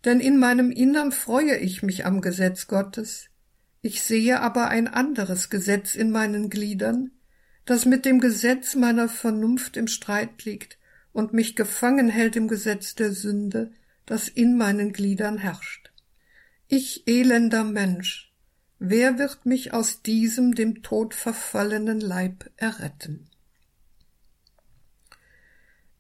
Denn 0.04 0.20
in 0.20 0.38
meinem 0.38 0.70
Innern 0.70 1.12
freue 1.12 1.56
ich 1.56 1.82
mich 1.82 2.04
am 2.04 2.20
Gesetz 2.20 2.66
Gottes, 2.66 3.30
ich 3.80 4.00
sehe 4.00 4.40
aber 4.40 4.68
ein 4.68 4.88
anderes 4.88 5.50
Gesetz 5.50 5.94
in 5.94 6.10
meinen 6.10 6.48
Gliedern, 6.48 7.10
das 7.66 7.84
mit 7.84 8.06
dem 8.06 8.18
Gesetz 8.18 8.76
meiner 8.76 9.10
Vernunft 9.10 9.76
im 9.76 9.88
Streit 9.88 10.44
liegt 10.44 10.78
und 11.12 11.34
mich 11.34 11.54
gefangen 11.54 12.08
hält 12.08 12.34
im 12.36 12.48
Gesetz 12.48 12.94
der 12.94 13.12
Sünde, 13.12 13.72
das 14.06 14.28
in 14.28 14.56
meinen 14.56 14.92
Gliedern 14.94 15.36
herrscht. 15.36 15.92
Ich 16.66 17.06
elender 17.06 17.62
Mensch, 17.62 18.32
wer 18.78 19.18
wird 19.18 19.44
mich 19.44 19.74
aus 19.74 20.02
diesem 20.02 20.54
dem 20.54 20.82
Tod 20.82 21.14
verfallenen 21.14 22.00
Leib 22.00 22.50
erretten? 22.56 23.28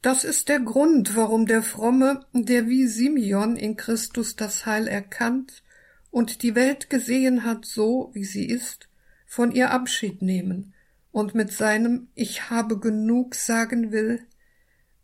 Das 0.04 0.22
ist 0.22 0.50
der 0.50 0.60
Grund, 0.60 1.16
warum 1.16 1.46
der 1.46 1.62
Fromme, 1.62 2.26
der 2.34 2.66
wie 2.66 2.86
Simeon 2.86 3.56
in 3.56 3.78
Christus 3.78 4.36
das 4.36 4.66
Heil 4.66 4.86
erkannt 4.86 5.62
und 6.10 6.42
die 6.42 6.54
Welt 6.54 6.90
gesehen 6.90 7.42
hat, 7.44 7.64
so 7.64 8.10
wie 8.12 8.26
sie 8.26 8.44
ist, 8.44 8.90
von 9.24 9.50
ihr 9.50 9.70
Abschied 9.70 10.20
nehmen 10.20 10.74
und 11.10 11.34
mit 11.34 11.54
seinem 11.54 12.08
Ich 12.14 12.50
habe 12.50 12.78
genug 12.78 13.34
sagen 13.34 13.92
will, 13.92 14.20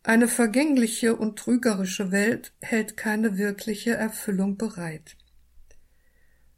eine 0.03 0.29
vergängliche 0.29 1.17
und 1.17 1.39
trügerische 1.39 2.13
Welt 2.13 2.53
hält 2.61 2.99
keine 2.99 3.39
wirkliche 3.39 3.93
Erfüllung 3.95 4.59
bereit. 4.59 5.17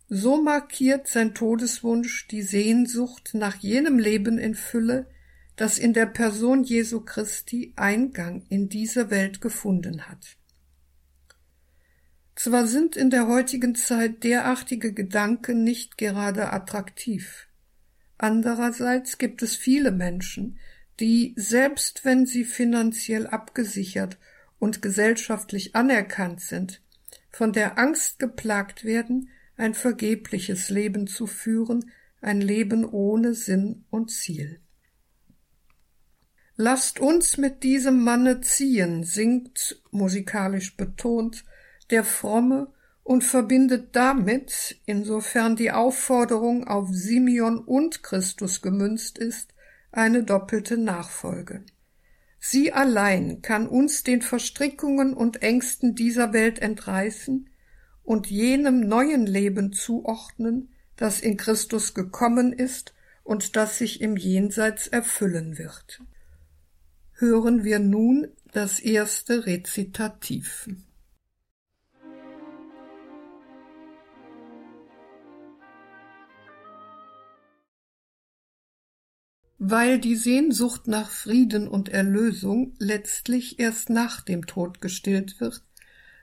So 0.08 0.42
markiert 0.42 1.06
sein 1.06 1.32
Todeswunsch 1.32 2.26
die 2.26 2.42
Sehnsucht 2.42 3.34
nach 3.34 3.54
jenem 3.54 4.00
Leben 4.00 4.38
in 4.38 4.56
Fülle, 4.56 5.06
das 5.56 5.78
in 5.78 5.92
der 5.92 6.06
Person 6.06 6.64
Jesu 6.64 7.00
Christi 7.00 7.72
Eingang 7.76 8.44
in 8.48 8.68
diese 8.68 9.10
Welt 9.10 9.40
gefunden 9.40 10.08
hat. 10.08 10.36
Zwar 12.34 12.66
sind 12.66 12.96
in 12.96 13.10
der 13.10 13.28
heutigen 13.28 13.74
Zeit 13.74 14.24
derartige 14.24 14.92
Gedanken 14.92 15.64
nicht 15.64 15.98
gerade 15.98 16.52
attraktiv, 16.52 17.46
andererseits 18.18 19.18
gibt 19.18 19.42
es 19.42 19.54
viele 19.54 19.90
Menschen, 19.92 20.58
die, 21.00 21.34
selbst 21.36 22.04
wenn 22.04 22.26
sie 22.26 22.44
finanziell 22.44 23.26
abgesichert 23.26 24.18
und 24.58 24.80
gesellschaftlich 24.80 25.74
anerkannt 25.74 26.40
sind, 26.40 26.80
von 27.30 27.52
der 27.52 27.78
Angst 27.78 28.18
geplagt 28.18 28.84
werden, 28.84 29.28
ein 29.56 29.74
vergebliches 29.74 30.70
Leben 30.70 31.06
zu 31.06 31.26
führen, 31.26 31.90
ein 32.20 32.40
Leben 32.40 32.84
ohne 32.84 33.34
Sinn 33.34 33.84
und 33.90 34.10
Ziel. 34.10 34.61
Lasst 36.56 37.00
uns 37.00 37.38
mit 37.38 37.62
diesem 37.62 38.04
Manne 38.04 38.42
ziehen, 38.42 39.04
singt, 39.04 39.80
musikalisch 39.90 40.76
betont, 40.76 41.46
der 41.90 42.04
Fromme 42.04 42.70
und 43.02 43.24
verbindet 43.24 43.96
damit, 43.96 44.76
insofern 44.84 45.56
die 45.56 45.70
Aufforderung 45.70 46.68
auf 46.68 46.90
Simeon 46.92 47.58
und 47.58 48.02
Christus 48.02 48.60
gemünzt 48.60 49.16
ist, 49.16 49.54
eine 49.92 50.24
doppelte 50.24 50.76
Nachfolge. 50.76 51.64
Sie 52.38 52.70
allein 52.72 53.40
kann 53.40 53.66
uns 53.66 54.02
den 54.02 54.20
Verstrickungen 54.20 55.14
und 55.14 55.42
Ängsten 55.42 55.94
dieser 55.94 56.34
Welt 56.34 56.58
entreißen 56.58 57.48
und 58.02 58.26
jenem 58.26 58.80
neuen 58.80 59.26
Leben 59.26 59.72
zuordnen, 59.72 60.68
das 60.96 61.20
in 61.20 61.38
Christus 61.38 61.94
gekommen 61.94 62.52
ist 62.52 62.92
und 63.24 63.56
das 63.56 63.78
sich 63.78 64.02
im 64.02 64.18
Jenseits 64.18 64.86
erfüllen 64.86 65.56
wird 65.56 66.02
hören 67.22 67.62
wir 67.62 67.78
nun 67.78 68.26
das 68.50 68.80
erste 68.80 69.46
Rezitativ. 69.46 70.68
Weil 79.58 80.00
die 80.00 80.16
Sehnsucht 80.16 80.88
nach 80.88 81.10
Frieden 81.10 81.68
und 81.68 81.88
Erlösung 81.88 82.74
letztlich 82.80 83.60
erst 83.60 83.88
nach 83.88 84.20
dem 84.22 84.46
Tod 84.48 84.80
gestillt 84.80 85.40
wird, 85.40 85.62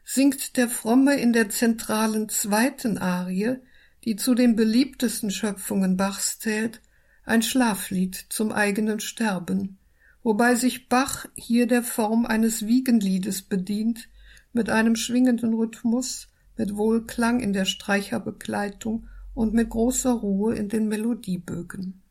singt 0.03 0.57
der 0.57 0.67
Fromme 0.67 1.15
in 1.15 1.31
der 1.31 1.49
zentralen 1.49 2.27
zweiten 2.27 2.97
Arie, 2.97 3.55
die 4.03 4.17
zu 4.17 4.35
den 4.35 4.57
beliebtesten 4.57 5.31
Schöpfungen 5.31 5.95
Bachs 5.95 6.39
zählt, 6.39 6.81
ein 7.23 7.41
Schlaflied 7.41 8.25
zum 8.27 8.51
eigenen 8.51 8.99
Sterben 8.99 9.78
wobei 10.23 10.55
sich 10.55 10.89
Bach 10.89 11.25
hier 11.35 11.67
der 11.67 11.83
Form 11.83 12.25
eines 12.25 12.65
Wiegenliedes 12.65 13.41
bedient, 13.41 14.09
mit 14.51 14.69
einem 14.69 14.95
schwingenden 14.95 15.53
Rhythmus, 15.53 16.27
mit 16.57 16.75
Wohlklang 16.75 17.39
in 17.39 17.53
der 17.53 17.65
Streicherbegleitung 17.65 19.07
und 19.33 19.53
mit 19.53 19.69
großer 19.69 20.11
Ruhe 20.11 20.55
in 20.55 20.69
den 20.69 20.87
Melodiebögen. 20.87 22.01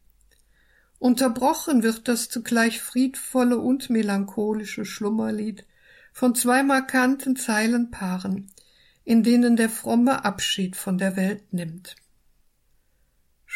Unterbrochen 0.98 1.82
wird 1.82 2.08
das 2.08 2.28
zugleich 2.28 2.80
friedvolle 2.80 3.58
und 3.58 3.90
melancholische 3.90 4.84
Schlummerlied 4.84 5.66
von 6.12 6.34
zwei 6.34 6.62
markanten 6.62 7.36
Zeilenpaaren, 7.36 8.50
in 9.04 9.22
denen 9.22 9.56
der 9.56 9.68
fromme 9.68 10.24
Abschied 10.24 10.74
von 10.76 10.98
der 10.98 11.16
Welt 11.16 11.52
nimmt 11.52 11.96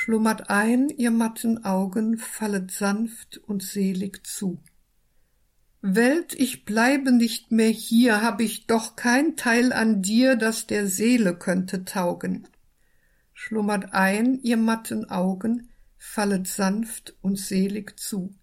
schlummert 0.02 0.50
ein, 0.50 0.88
ihr 0.88 1.12
matten 1.12 1.64
Augen 1.64 2.18
fallet 2.18 2.72
sanft 2.72 3.38
und 3.46 3.62
selig 3.62 4.26
zu. 4.26 4.60
Welt, 5.80 6.34
ich 6.34 6.64
bleibe 6.64 7.12
nicht 7.12 7.52
mehr 7.52 7.68
hier, 7.68 8.20
hab 8.20 8.40
ich 8.40 8.66
doch 8.66 8.96
kein 8.96 9.36
Teil 9.36 9.72
an 9.72 10.02
dir, 10.02 10.34
das 10.34 10.66
der 10.66 10.88
Seele 10.88 11.38
könnte 11.38 11.84
taugen. 11.84 12.48
Schlummert 13.32 13.94
ein, 13.94 14.40
ihr 14.42 14.56
matten 14.56 15.08
Augen 15.08 15.68
fallet 15.96 16.48
sanft 16.48 17.14
und 17.20 17.38
selig 17.38 17.96
zu. 18.00 18.34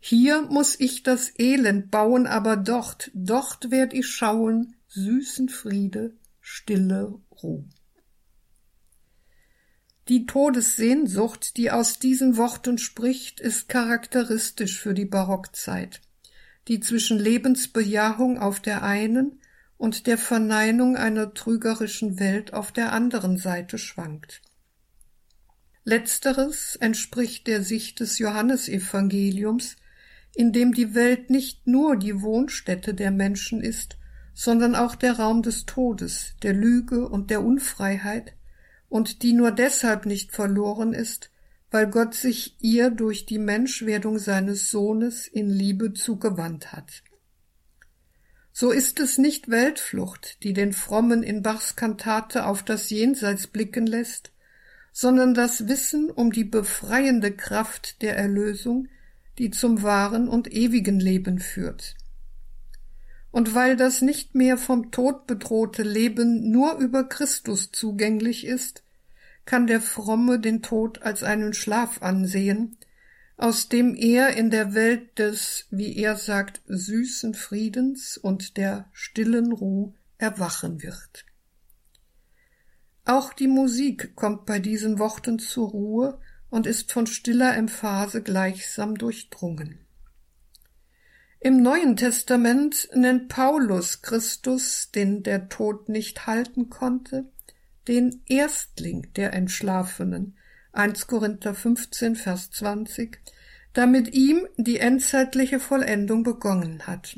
Hier 0.00 0.40
muss 0.40 0.80
ich 0.80 1.02
das 1.02 1.38
Elend 1.38 1.90
bauen, 1.90 2.26
aber 2.26 2.56
dort, 2.56 3.10
dort 3.12 3.70
werd 3.70 3.92
ich 3.92 4.06
schauen, 4.06 4.74
süßen 4.86 5.50
Friede, 5.50 6.16
stille 6.40 7.20
Ruh. 7.42 7.66
Die 10.08 10.24
Todessehnsucht, 10.24 11.58
die 11.58 11.70
aus 11.70 11.98
diesen 11.98 12.38
Worten 12.38 12.78
spricht, 12.78 13.40
ist 13.40 13.68
charakteristisch 13.68 14.80
für 14.80 14.94
die 14.94 15.04
Barockzeit, 15.04 16.00
die 16.66 16.80
zwischen 16.80 17.18
Lebensbejahung 17.18 18.38
auf 18.38 18.60
der 18.60 18.82
einen 18.82 19.40
und 19.76 20.06
der 20.06 20.16
Verneinung 20.16 20.96
einer 20.96 21.34
trügerischen 21.34 22.18
Welt 22.18 22.54
auf 22.54 22.72
der 22.72 22.92
anderen 22.92 23.36
Seite 23.36 23.76
schwankt. 23.76 24.40
Letzteres 25.84 26.76
entspricht 26.76 27.46
der 27.46 27.62
Sicht 27.62 28.00
des 28.00 28.18
Johannesevangeliums, 28.18 29.76
in 30.34 30.52
dem 30.52 30.72
die 30.72 30.94
Welt 30.94 31.28
nicht 31.28 31.66
nur 31.66 31.96
die 31.96 32.22
Wohnstätte 32.22 32.94
der 32.94 33.10
Menschen 33.10 33.60
ist, 33.60 33.98
sondern 34.32 34.74
auch 34.74 34.94
der 34.94 35.18
Raum 35.18 35.42
des 35.42 35.66
Todes, 35.66 36.34
der 36.42 36.54
Lüge 36.54 37.08
und 37.08 37.30
der 37.30 37.42
Unfreiheit, 37.42 38.37
und 38.88 39.22
die 39.22 39.32
nur 39.32 39.50
deshalb 39.50 40.06
nicht 40.06 40.32
verloren 40.32 40.92
ist, 40.92 41.30
weil 41.70 41.88
Gott 41.88 42.14
sich 42.14 42.56
ihr 42.60 42.90
durch 42.90 43.26
die 43.26 43.38
Menschwerdung 43.38 44.18
seines 44.18 44.70
Sohnes 44.70 45.26
in 45.26 45.48
Liebe 45.48 45.92
zugewandt 45.92 46.72
hat. 46.72 47.02
So 48.52 48.70
ist 48.72 48.98
es 48.98 49.18
nicht 49.18 49.50
Weltflucht, 49.50 50.42
die 50.42 50.52
den 50.52 50.72
Frommen 50.72 51.22
in 51.22 51.42
Bachs 51.42 51.76
Kantate 51.76 52.46
auf 52.46 52.64
das 52.64 52.90
Jenseits 52.90 53.46
blicken 53.46 53.86
lässt, 53.86 54.32
sondern 54.92 55.34
das 55.34 55.68
Wissen 55.68 56.10
um 56.10 56.32
die 56.32 56.44
befreiende 56.44 57.30
Kraft 57.30 58.02
der 58.02 58.16
Erlösung, 58.16 58.88
die 59.38 59.50
zum 59.50 59.82
wahren 59.82 60.28
und 60.28 60.52
ewigen 60.52 60.98
Leben 60.98 61.38
führt. 61.38 61.94
Und 63.30 63.54
weil 63.54 63.76
das 63.76 64.00
nicht 64.00 64.34
mehr 64.34 64.56
vom 64.56 64.90
Tod 64.90 65.26
bedrohte 65.26 65.82
Leben 65.82 66.50
nur 66.50 66.78
über 66.78 67.04
Christus 67.04 67.70
zugänglich 67.70 68.46
ist, 68.46 68.82
kann 69.44 69.66
der 69.66 69.80
Fromme 69.80 70.40
den 70.40 70.62
Tod 70.62 71.02
als 71.02 71.22
einen 71.22 71.54
Schlaf 71.54 72.02
ansehen, 72.02 72.76
aus 73.36 73.68
dem 73.68 73.94
er 73.94 74.36
in 74.36 74.50
der 74.50 74.74
Welt 74.74 75.18
des, 75.18 75.66
wie 75.70 75.96
er 75.96 76.16
sagt, 76.16 76.60
süßen 76.66 77.34
Friedens 77.34 78.18
und 78.18 78.56
der 78.56 78.90
stillen 78.92 79.52
Ruh 79.52 79.94
erwachen 80.18 80.82
wird. 80.82 81.24
Auch 83.04 83.32
die 83.32 83.48
Musik 83.48 84.14
kommt 84.16 84.44
bei 84.44 84.58
diesen 84.58 84.98
Worten 84.98 85.38
zur 85.38 85.70
Ruhe 85.70 86.20
und 86.50 86.66
ist 86.66 86.92
von 86.92 87.06
stiller 87.06 87.56
Emphase 87.56 88.22
gleichsam 88.22 88.96
durchdrungen. 88.96 89.78
Im 91.40 91.62
Neuen 91.62 91.96
Testament 91.96 92.88
nennt 92.94 93.28
Paulus 93.28 94.02
Christus, 94.02 94.90
den 94.90 95.22
der 95.22 95.48
Tod 95.48 95.88
nicht 95.88 96.26
halten 96.26 96.68
konnte, 96.68 97.30
den 97.86 98.22
Erstling 98.26 99.12
der 99.14 99.34
Entschlafenen, 99.34 100.36
1 100.72 101.06
Korinther 101.06 101.54
15, 101.54 102.16
Vers 102.16 102.50
20, 102.50 103.20
da 103.72 103.86
mit 103.86 104.14
ihm 104.14 104.48
die 104.56 104.80
endzeitliche 104.80 105.60
Vollendung 105.60 106.24
begonnen 106.24 106.88
hat. 106.88 107.16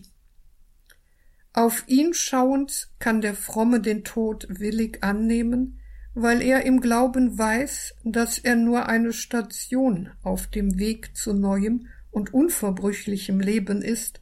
Auf 1.55 1.85
ihn 1.87 2.13
schauend 2.13 2.91
kann 2.99 3.23
der 3.23 3.35
Fromme 3.35 3.81
den 3.81 4.05
Tod 4.05 4.47
willig 4.51 5.03
annehmen, 5.03 5.81
weil 6.13 6.43
er 6.43 6.67
im 6.67 6.83
Glauben 6.83 7.39
weiß, 7.39 7.95
dass 8.05 8.39
er 8.39 8.57
nur 8.57 8.87
eine 8.87 9.15
Station 9.15 10.11
auf 10.23 10.47
dem 10.47 10.79
Weg 10.79 11.17
zu 11.17 11.33
neuem 11.33 11.87
und 12.11 12.35
unverbrüchlichem 12.35 13.41
Leben 13.41 13.83
ist, 13.83 14.21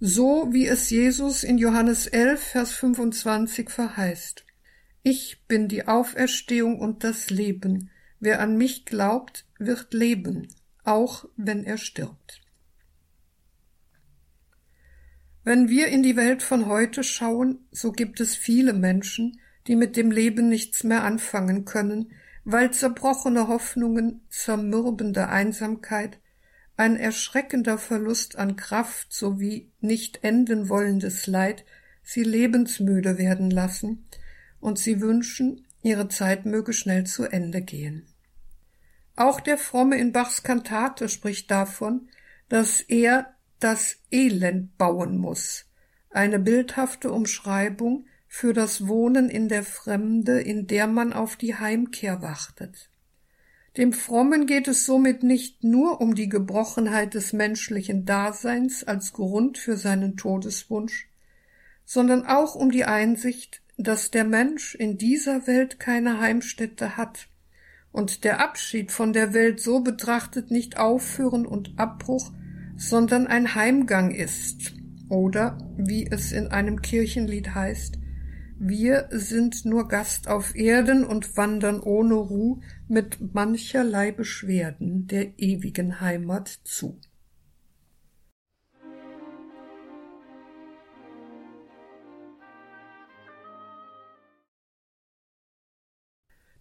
so 0.00 0.52
wie 0.52 0.66
es 0.66 0.90
Jesus 0.90 1.44
in 1.44 1.58
Johannes 1.58 2.06
11, 2.06 2.42
Vers 2.42 2.72
25 2.72 3.70
verheißt. 3.70 4.44
Ich 5.02 5.42
bin 5.46 5.68
die 5.68 5.86
Auferstehung 5.86 6.78
und 6.78 7.04
das 7.04 7.30
Leben. 7.30 7.90
Wer 8.20 8.40
an 8.40 8.56
mich 8.56 8.86
glaubt, 8.86 9.46
wird 9.58 9.92
leben, 9.92 10.48
auch 10.82 11.26
wenn 11.36 11.64
er 11.64 11.78
stirbt. 11.78 12.40
Wenn 15.44 15.68
wir 15.68 15.88
in 15.88 16.02
die 16.02 16.16
Welt 16.16 16.42
von 16.42 16.66
heute 16.66 17.04
schauen, 17.04 17.66
so 17.70 17.92
gibt 17.92 18.20
es 18.20 18.34
viele 18.34 18.72
Menschen, 18.72 19.40
die 19.66 19.76
mit 19.76 19.96
dem 19.96 20.10
Leben 20.10 20.48
nichts 20.48 20.84
mehr 20.84 21.04
anfangen 21.04 21.66
können, 21.66 22.12
weil 22.44 22.72
zerbrochene 22.72 23.48
Hoffnungen, 23.48 24.22
zermürbende 24.30 25.28
Einsamkeit, 25.28 26.18
ein 26.76 26.96
erschreckender 26.96 27.78
Verlust 27.78 28.36
an 28.36 28.56
Kraft 28.56 29.12
sowie 29.12 29.70
nicht 29.80 30.24
enden 30.24 30.68
wollendes 30.68 31.26
Leid 31.26 31.64
sie 32.04 32.22
lebensmüde 32.22 33.18
werden 33.18 33.50
lassen, 33.50 34.06
und 34.60 34.78
sie 34.78 35.00
wünschen, 35.00 35.66
ihre 35.82 36.08
Zeit 36.08 36.46
möge 36.46 36.72
schnell 36.72 37.04
zu 37.04 37.24
Ende 37.24 37.60
gehen. 37.60 38.06
Auch 39.16 39.40
der 39.40 39.58
Fromme 39.58 39.98
in 39.98 40.12
Bachs 40.12 40.42
Kantate 40.42 41.08
spricht 41.08 41.50
davon, 41.50 42.08
dass 42.48 42.80
er 42.80 43.34
das 43.60 43.96
Elend 44.10 44.76
bauen 44.76 45.18
muss, 45.18 45.66
eine 46.10 46.38
bildhafte 46.38 47.10
Umschreibung 47.10 48.06
für 48.26 48.52
das 48.52 48.86
Wohnen 48.86 49.30
in 49.30 49.48
der 49.48 49.62
Fremde, 49.62 50.40
in 50.40 50.66
der 50.66 50.86
man 50.86 51.12
auf 51.12 51.36
die 51.36 51.54
Heimkehr 51.54 52.22
wartet. 52.22 52.90
Dem 53.76 53.92
Frommen 53.92 54.46
geht 54.46 54.68
es 54.68 54.86
somit 54.86 55.24
nicht 55.24 55.64
nur 55.64 56.00
um 56.00 56.14
die 56.14 56.28
Gebrochenheit 56.28 57.14
des 57.14 57.32
menschlichen 57.32 58.04
Daseins 58.04 58.84
als 58.84 59.12
Grund 59.12 59.58
für 59.58 59.76
seinen 59.76 60.16
Todeswunsch, 60.16 61.08
sondern 61.84 62.24
auch 62.24 62.54
um 62.54 62.70
die 62.70 62.84
Einsicht, 62.84 63.62
dass 63.76 64.12
der 64.12 64.24
Mensch 64.24 64.76
in 64.76 64.96
dieser 64.96 65.48
Welt 65.48 65.80
keine 65.80 66.20
Heimstätte 66.20 66.96
hat 66.96 67.28
und 67.90 68.22
der 68.22 68.40
Abschied 68.40 68.92
von 68.92 69.12
der 69.12 69.34
Welt 69.34 69.60
so 69.60 69.80
betrachtet 69.80 70.52
nicht 70.52 70.78
Aufführen 70.78 71.44
und 71.44 71.72
Abbruch, 71.76 72.32
sondern 72.76 73.26
ein 73.26 73.56
Heimgang 73.56 74.12
ist. 74.12 74.74
Oder, 75.08 75.58
wie 75.76 76.06
es 76.08 76.32
in 76.32 76.48
einem 76.48 76.80
Kirchenlied 76.80 77.54
heißt, 77.54 77.98
wir 78.66 79.08
sind 79.10 79.66
nur 79.66 79.88
Gast 79.88 80.26
auf 80.26 80.56
Erden 80.56 81.04
und 81.04 81.36
wandern 81.36 81.80
ohne 81.80 82.14
Ruh 82.14 82.62
mit 82.88 83.34
mancherlei 83.34 84.10
Beschwerden 84.10 85.06
der 85.06 85.38
ewigen 85.38 86.00
Heimat 86.00 86.48
zu. 86.64 86.98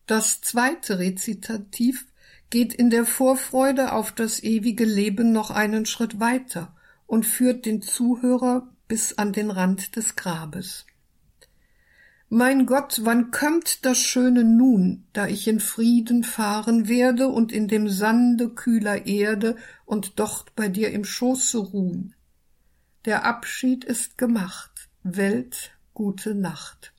Das 0.05 0.41
zweite 0.41 0.99
Rezitativ 0.99 2.05
geht 2.49 2.73
in 2.73 2.89
der 2.89 3.05
Vorfreude 3.05 3.93
auf 3.93 4.11
das 4.11 4.43
ewige 4.43 4.83
Leben 4.83 5.31
noch 5.31 5.51
einen 5.51 5.85
Schritt 5.85 6.19
weiter 6.19 6.75
und 7.07 7.25
führt 7.25 7.65
den 7.65 7.81
Zuhörer 7.81 8.67
bis 8.89 9.17
an 9.17 9.31
den 9.31 9.49
Rand 9.49 9.95
des 9.95 10.17
Grabes. 10.17 10.85
Mein 12.35 12.65
Gott, 12.65 13.01
wann 13.03 13.29
kömmt 13.29 13.85
das 13.85 13.99
schöne 13.99 14.43
Nun, 14.43 15.05
da 15.13 15.27
ich 15.27 15.47
in 15.47 15.59
Frieden 15.59 16.23
fahren 16.23 16.87
werde 16.87 17.27
und 17.27 17.51
in 17.51 17.67
dem 17.67 17.87
Sande 17.87 18.49
kühler 18.49 19.05
Erde 19.05 19.55
und 19.85 20.17
dort 20.17 20.55
bei 20.55 20.67
dir 20.67 20.89
im 20.89 21.05
Schoße 21.05 21.59
ruhen? 21.59 22.15
Der 23.05 23.23
Abschied 23.23 23.83
ist 23.83 24.17
gemacht, 24.17 24.89
Welt, 25.03 25.77
gute 25.93 26.33
Nacht. 26.33 26.91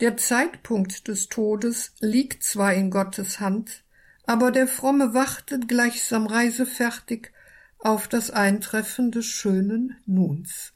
Der 0.00 0.16
Zeitpunkt 0.16 1.06
des 1.06 1.28
Todes 1.28 1.92
liegt 2.00 2.42
zwar 2.42 2.72
in 2.72 2.90
Gottes 2.90 3.38
Hand, 3.38 3.84
aber 4.24 4.50
der 4.50 4.66
Fromme 4.66 5.12
wartet 5.12 5.68
gleichsam 5.68 6.26
reisefertig 6.26 7.32
auf 7.80 8.08
das 8.08 8.30
Eintreffen 8.30 9.10
des 9.10 9.26
schönen 9.26 9.98
Nuns. 10.06 10.72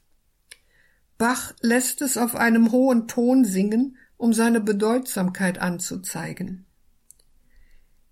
Bach 1.17 1.53
lässt 1.61 2.01
es 2.01 2.17
auf 2.17 2.35
einem 2.35 2.71
hohen 2.71 3.07
Ton 3.07 3.45
singen, 3.45 3.97
um 4.17 4.33
seine 4.33 4.61
Bedeutsamkeit 4.61 5.59
anzuzeigen. 5.59 6.65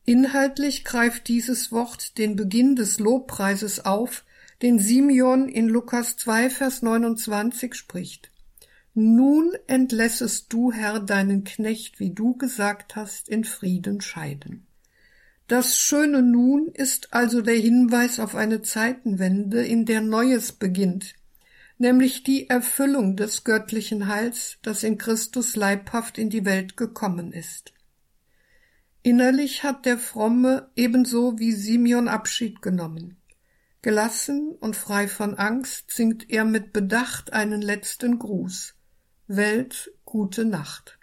Inhaltlich 0.06 0.84
greift 0.84 1.28
dieses 1.28 1.72
Wort 1.72 2.18
den 2.18 2.36
Beginn 2.36 2.76
des 2.76 3.00
Lobpreises 3.00 3.86
auf, 3.86 4.26
den 4.62 4.80
Simeon 4.80 5.50
in 5.50 5.68
Lukas 5.68 6.18
2, 6.18 6.50
Vers 6.50 6.82
29 6.82 7.74
spricht. 7.74 8.32
Nun 8.94 9.52
entlässest 9.68 10.52
du, 10.54 10.72
Herr, 10.72 11.00
deinen 11.00 11.44
Knecht, 11.44 12.00
wie 12.00 12.12
du 12.12 12.36
gesagt 12.38 12.96
hast, 12.96 13.28
in 13.28 13.44
Frieden 13.44 14.02
scheiden. 14.02 14.68
Das 15.48 15.78
schöne 15.78 16.22
Nun 16.22 16.68
ist 16.68 17.14
also 17.14 17.42
der 17.42 17.56
Hinweis 17.56 18.20
auf 18.20 18.36
eine 18.36 18.62
Zeitenwende, 18.62 19.66
in 19.66 19.86
der 19.86 20.02
Neues 20.02 20.52
beginnt, 20.52 21.16
nämlich 21.78 22.24
die 22.24 22.50
Erfüllung 22.50 23.16
des 23.16 23.44
göttlichen 23.44 24.08
Heils, 24.08 24.58
das 24.62 24.84
in 24.84 24.98
Christus 24.98 25.56
leibhaft 25.56 26.18
in 26.18 26.30
die 26.30 26.46
Welt 26.46 26.78
gekommen 26.78 27.32
ist. 27.32 27.74
Innerlich 29.02 29.64
hat 29.64 29.86
der 29.86 29.98
Fromme 29.98 30.72
ebenso 30.76 31.38
wie 31.38 31.52
Simeon 31.52 32.08
Abschied 32.08 32.62
genommen. 32.62 33.18
Gelassen 33.82 34.56
und 34.62 34.78
frei 34.78 35.10
von 35.10 35.36
Angst 35.36 35.92
singt 35.92 36.30
er 36.30 36.46
mit 36.46 36.72
Bedacht 36.72 37.34
einen 37.34 37.62
letzten 37.62 38.18
Gruß. 38.18 38.76
Welt 39.28 39.92
gute 40.06 40.46
Nacht. 40.46 41.00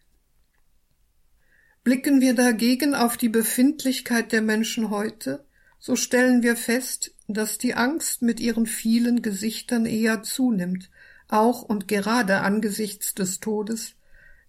Blicken 1.84 2.22
wir 2.22 2.34
dagegen 2.34 2.94
auf 2.94 3.18
die 3.18 3.28
Befindlichkeit 3.28 4.32
der 4.32 4.40
Menschen 4.40 4.88
heute, 4.88 5.44
so 5.80 5.96
stellen 5.96 6.42
wir 6.42 6.56
fest, 6.56 7.12
dass 7.26 7.56
die 7.58 7.74
Angst 7.74 8.22
mit 8.22 8.38
ihren 8.38 8.66
vielen 8.66 9.22
Gesichtern 9.22 9.86
eher 9.86 10.22
zunimmt, 10.22 10.90
auch 11.26 11.62
und 11.62 11.88
gerade 11.88 12.40
angesichts 12.40 13.14
des 13.14 13.40
Todes, 13.40 13.94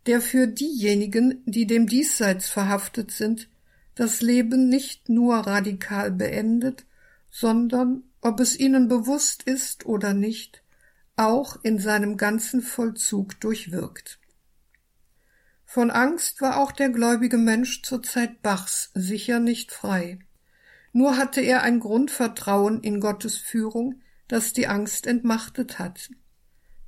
der 0.08 0.20
für 0.20 0.48
diejenigen, 0.48 1.42
die 1.46 1.66
dem 1.66 1.88
Diesseits 1.88 2.50
verhaftet 2.50 3.12
sind, 3.12 3.50
das 3.96 4.22
Leben 4.22 4.68
nicht 4.68 5.10
nur 5.10 5.36
radikal 5.38 6.12
beendet, 6.12 6.86
sondern, 7.30 8.04
ob 8.20 8.40
es 8.40 8.60
ihnen 8.60 8.88
bewusst 8.88 9.44
ist 9.44 9.86
oder 9.86 10.14
nicht, 10.14 10.64
auch 11.16 11.58
in 11.64 11.80
seinem 11.80 12.18
ganzen 12.18 12.62
Vollzug 12.62 13.40
durchwirkt. 13.40 14.20
Von 15.66 15.92
Angst 15.92 16.42
war 16.42 16.58
auch 16.58 16.74
der 16.74 16.90
gläubige 16.90 17.38
Mensch 17.38 17.84
zur 17.84 18.04
Zeit 18.04 18.42
Bachs 18.42 18.92
sicher 18.96 19.40
nicht 19.40 19.72
frei. 19.72 20.20
Nur 20.94 21.18
hatte 21.18 21.42
er 21.42 21.64
ein 21.64 21.80
Grundvertrauen 21.80 22.82
in 22.82 23.00
Gottes 23.00 23.38
Führung, 23.38 24.02
das 24.28 24.54
die 24.54 24.68
Angst 24.68 25.08
entmachtet 25.08 25.80
hat. 25.80 26.10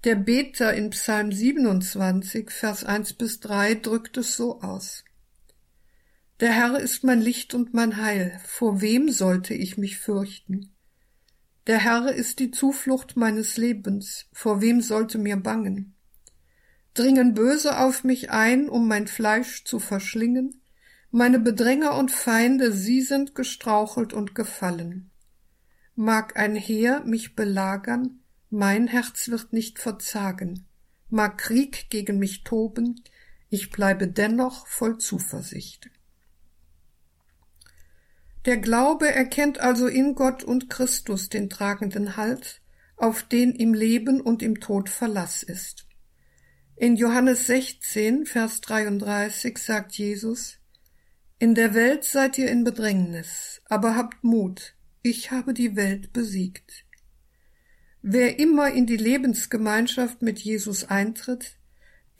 Der 0.03 0.15
Beter 0.15 0.73
in 0.73 0.89
Psalm 0.89 1.31
27, 1.31 2.51
Vers 2.51 2.83
1 2.83 3.13
bis 3.13 3.39
3 3.39 3.75
drückt 3.75 4.17
es 4.17 4.35
so 4.35 4.61
aus. 4.61 5.05
Der 6.41 6.51
Herr 6.51 6.79
ist 6.79 7.05
mein 7.05 7.21
Licht 7.21 7.53
und 7.53 7.73
mein 7.73 7.95
Heil, 7.95 8.41
vor 8.45 8.81
wem 8.81 9.09
sollte 9.09 9.53
ich 9.53 9.77
mich 9.77 9.97
fürchten? 9.97 10.75
Der 11.67 11.77
Herr 11.77 12.11
ist 12.13 12.39
die 12.39 12.51
Zuflucht 12.51 13.15
meines 13.15 13.55
Lebens, 13.55 14.25
vor 14.33 14.61
wem 14.61 14.81
sollte 14.81 15.17
mir 15.17 15.37
bangen? 15.37 15.95
Dringen 16.93 17.33
Böse 17.33 17.77
auf 17.77 18.03
mich 18.03 18.29
ein, 18.31 18.67
um 18.67 18.89
mein 18.89 19.07
Fleisch 19.07 19.63
zu 19.63 19.79
verschlingen? 19.79 20.62
Meine 21.15 21.37
Bedränger 21.37 21.95
und 21.95 22.09
Feinde, 22.11 22.71
sie 22.71 22.99
sind 23.01 23.35
gestrauchelt 23.35 24.13
und 24.13 24.33
gefallen. 24.33 25.11
Mag 25.93 26.37
ein 26.37 26.55
Heer 26.55 27.03
mich 27.05 27.35
belagern, 27.35 28.21
mein 28.49 28.87
Herz 28.87 29.27
wird 29.27 29.53
nicht 29.53 29.77
verzagen. 29.77 30.65
Mag 31.11 31.37
Krieg 31.37 31.91
gegen 31.91 32.17
mich 32.17 32.43
toben, 32.43 33.03
ich 33.51 33.69
bleibe 33.69 34.07
dennoch 34.07 34.65
voll 34.65 34.97
Zuversicht. 34.97 35.91
Der 38.45 38.57
Glaube 38.57 39.13
erkennt 39.13 39.59
also 39.59 39.85
in 39.85 40.15
Gott 40.15 40.43
und 40.43 40.71
Christus 40.71 41.29
den 41.29 41.47
tragenden 41.47 42.17
Halt, 42.17 42.59
auf 42.97 43.21
den 43.21 43.53
im 43.53 43.75
Leben 43.75 44.19
und 44.19 44.41
im 44.41 44.59
Tod 44.59 44.89
Verlass 44.89 45.43
ist. 45.43 45.85
In 46.75 46.95
Johannes 46.95 47.45
16, 47.45 48.25
Vers 48.25 48.61
33 48.61 49.59
sagt 49.59 49.93
Jesus, 49.93 50.57
In 51.43 51.55
der 51.55 51.73
Welt 51.73 52.05
seid 52.05 52.37
ihr 52.37 52.49
in 52.49 52.63
Bedrängnis, 52.63 53.61
aber 53.65 53.97
habt 53.97 54.23
Mut, 54.23 54.75
ich 55.01 55.31
habe 55.31 55.53
die 55.53 55.75
Welt 55.75 56.13
besiegt. 56.13 56.85
Wer 58.01 58.39
immer 58.39 58.71
in 58.71 58.85
die 58.85 58.95
Lebensgemeinschaft 58.95 60.21
mit 60.21 60.39
Jesus 60.39 60.85
eintritt, 60.85 61.57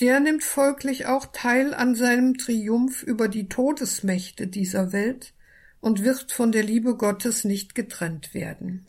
der 0.02 0.20
nimmt 0.20 0.44
folglich 0.44 1.06
auch 1.06 1.26
teil 1.32 1.74
an 1.74 1.96
seinem 1.96 2.38
Triumph 2.38 3.02
über 3.02 3.30
die 3.30 3.48
Todesmächte 3.48 4.48
dieser 4.48 4.92
Welt 4.92 5.34
und 5.80 6.04
wird 6.04 6.34
von 6.34 6.52
der 6.52 6.64
Liebe 6.64 6.98
Gottes 6.98 7.46
nicht 7.46 7.76
getrennt 7.76 8.34
werden. 8.34 8.88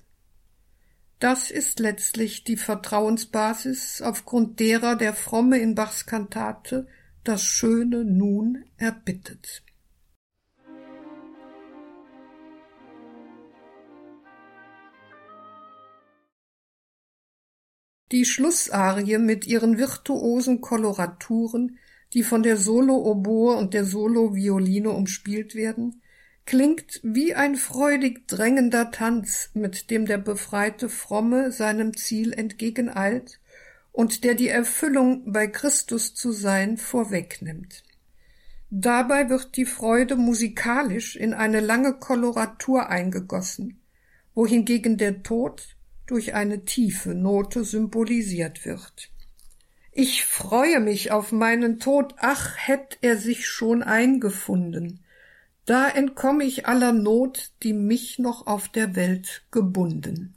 Das 1.21 1.53
ist 1.53 1.79
letztlich 1.79 2.43
die 2.43 2.57
Vertrauensbasis, 2.57 4.03
aufgrund 4.03 4.59
derer 4.59 4.97
der 4.97 5.15
Fromme 5.15 5.59
in 5.59 5.77
Bachs 5.77 6.07
Kantate 6.07 6.89
das 7.23 7.45
Schöne 7.45 8.05
nun 8.05 8.65
erbittet. 8.79 9.64
Die 18.15 18.25
Schlussarie 18.25 19.19
mit 19.19 19.45
ihren 19.45 19.77
virtuosen 19.77 20.61
Koloraturen, 20.61 21.81
die 22.13 22.23
von 22.23 22.45
der 22.45 22.57
Solo-Oboe 22.57 23.57
und 23.57 23.75
der 23.75 23.85
Solo-Violine 23.85 24.91
umspielt 24.91 25.57
werden, 25.57 26.01
klingt 26.47 27.01
wie 27.03 27.35
ein 27.35 27.57
freudig 27.57 28.29
drängender 28.29 28.93
Tanz, 28.93 29.51
mit 29.55 29.91
dem 29.91 30.07
der 30.07 30.19
befreite 30.19 30.89
Fromme 30.89 31.51
seinem 31.51 31.97
Ziel 31.97 32.33
entgegeneilt 32.33 33.41
und 33.91 34.23
der 34.23 34.37
die 34.37 34.49
Erfüllung 34.49 35.33
bei 35.33 35.49
Christus 35.49 36.15
zu 36.15 36.31
sein 36.31 36.77
vorwegnimmt. 36.77 37.83
Dabei 38.71 39.29
wird 39.29 39.57
die 39.57 39.67
Freude 39.67 40.15
musikalisch 40.15 41.17
in 41.17 41.35
eine 41.35 41.59
lange 41.59 41.95
Koloratur 41.95 42.89
eingegossen, 42.91 43.81
wohingegen 44.35 44.99
der 44.99 45.25
Tod 45.25 45.74
durch 46.07 46.35
eine 46.35 46.65
tiefe 46.65 47.15
Note 47.15 47.65
symbolisiert 47.65 48.65
wird. 48.65 49.11
Ich 49.93 50.25
freue 50.25 50.81
mich 50.81 51.13
auf 51.13 51.31
meinen 51.31 51.79
Tod, 51.79 52.15
ach, 52.19 52.57
hätt 52.57 52.99
er 53.01 53.17
sich 53.17 53.47
schon 53.47 53.83
eingefunden, 53.83 55.05
da 55.67 55.89
entkomm 55.89 56.41
ich 56.41 56.67
aller 56.67 56.93
Not, 56.93 57.53
die 57.63 57.73
mich 57.73 58.19
noch 58.19 58.47
auf 58.47 58.69
der 58.69 58.97
Welt 58.97 59.45
gebunden. 59.51 60.35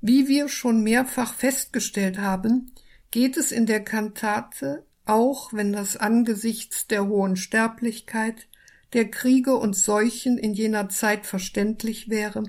Wie 0.00 0.28
wir 0.28 0.48
schon 0.48 0.82
mehrfach 0.82 1.32
festgestellt 1.32 2.18
haben, 2.18 2.72
geht 3.10 3.38
es 3.38 3.52
in 3.52 3.64
der 3.64 3.82
Kantate, 3.82 4.84
auch 5.06 5.54
wenn 5.54 5.72
das 5.72 5.96
angesichts 5.96 6.86
der 6.86 7.06
hohen 7.06 7.36
Sterblichkeit, 7.36 8.48
der 8.92 9.10
Kriege 9.10 9.56
und 9.56 9.74
Seuchen 9.74 10.36
in 10.36 10.52
jener 10.52 10.90
Zeit 10.90 11.24
verständlich 11.24 12.10
wäre, 12.10 12.44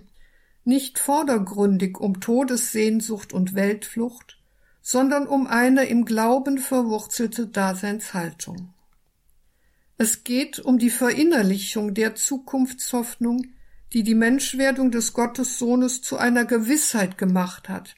nicht 0.65 0.99
vordergründig 0.99 1.99
um 1.99 2.19
Todessehnsucht 2.19 3.31
und 3.31 3.55
Weltflucht, 3.55 4.39
sondern 4.81 5.27
um 5.27 5.47
eine 5.47 5.85
im 5.85 6.05
Glauben 6.05 6.57
verwurzelte 6.57 7.47
Daseinshaltung. 7.47 8.73
Es 9.97 10.23
geht 10.23 10.59
um 10.59 10.77
die 10.77 10.89
Verinnerlichung 10.89 11.93
der 11.93 12.15
Zukunftshoffnung, 12.15 13.47
die 13.93 14.03
die 14.03 14.15
Menschwerdung 14.15 14.91
des 14.91 15.13
Gottessohnes 15.13 16.01
zu 16.01 16.17
einer 16.17 16.45
Gewissheit 16.45 17.17
gemacht 17.17 17.69
hat, 17.69 17.95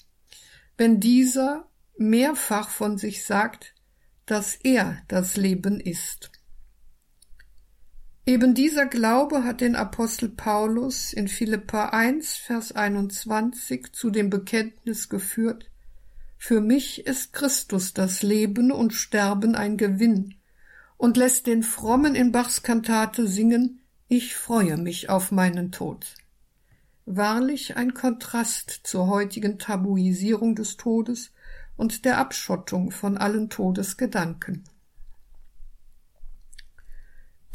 wenn 0.78 1.00
dieser 1.00 1.68
mehrfach 1.98 2.70
von 2.70 2.98
sich 2.98 3.26
sagt, 3.26 3.74
dass 4.28 4.56
er 4.56 4.98
das 5.08 5.38
Leben 5.38 5.80
ist. 5.80 6.32
Eben 8.28 8.54
dieser 8.54 8.88
Glaube 8.88 9.46
hat 9.46 9.62
den 9.62 9.78
Apostel 9.78 10.28
Paulus 10.28 11.14
in 11.14 11.30
Philippa 11.30 11.92
1, 11.92 12.36
Vers 12.36 12.74
21 12.74 13.94
zu 13.94 14.10
dem 14.10 14.30
Bekenntnis 14.30 15.08
geführt, 15.08 15.72
für 16.38 16.60
mich 16.60 17.08
ist 17.08 17.32
Christus 17.32 17.94
das 17.94 18.24
Leben 18.24 18.74
und 18.74 18.94
Sterben 18.94 19.56
ein 19.56 19.78
Gewinn, 19.78 20.36
und 20.98 21.16
lässt 21.16 21.48
den 21.48 21.64
Frommen 21.64 22.16
in 22.16 22.34
Bachs 22.34 22.64
Kantate 22.64 23.28
singen 23.28 23.80
Ich 24.10 24.36
freue 24.36 24.76
mich 24.76 25.10
auf 25.10 25.32
meinen 25.32 25.72
Tod. 25.72 26.14
Wahrlich 27.06 27.78
ein 27.78 27.94
Kontrast 27.94 28.82
zur 28.84 29.08
heutigen 29.08 29.58
Tabuisierung 29.58 30.54
des 30.54 30.76
Todes 30.76 31.32
und 31.78 32.04
der 32.04 32.18
Abschottung 32.18 32.92
von 32.92 33.18
allen 33.18 33.50
Todesgedanken. 33.50 34.66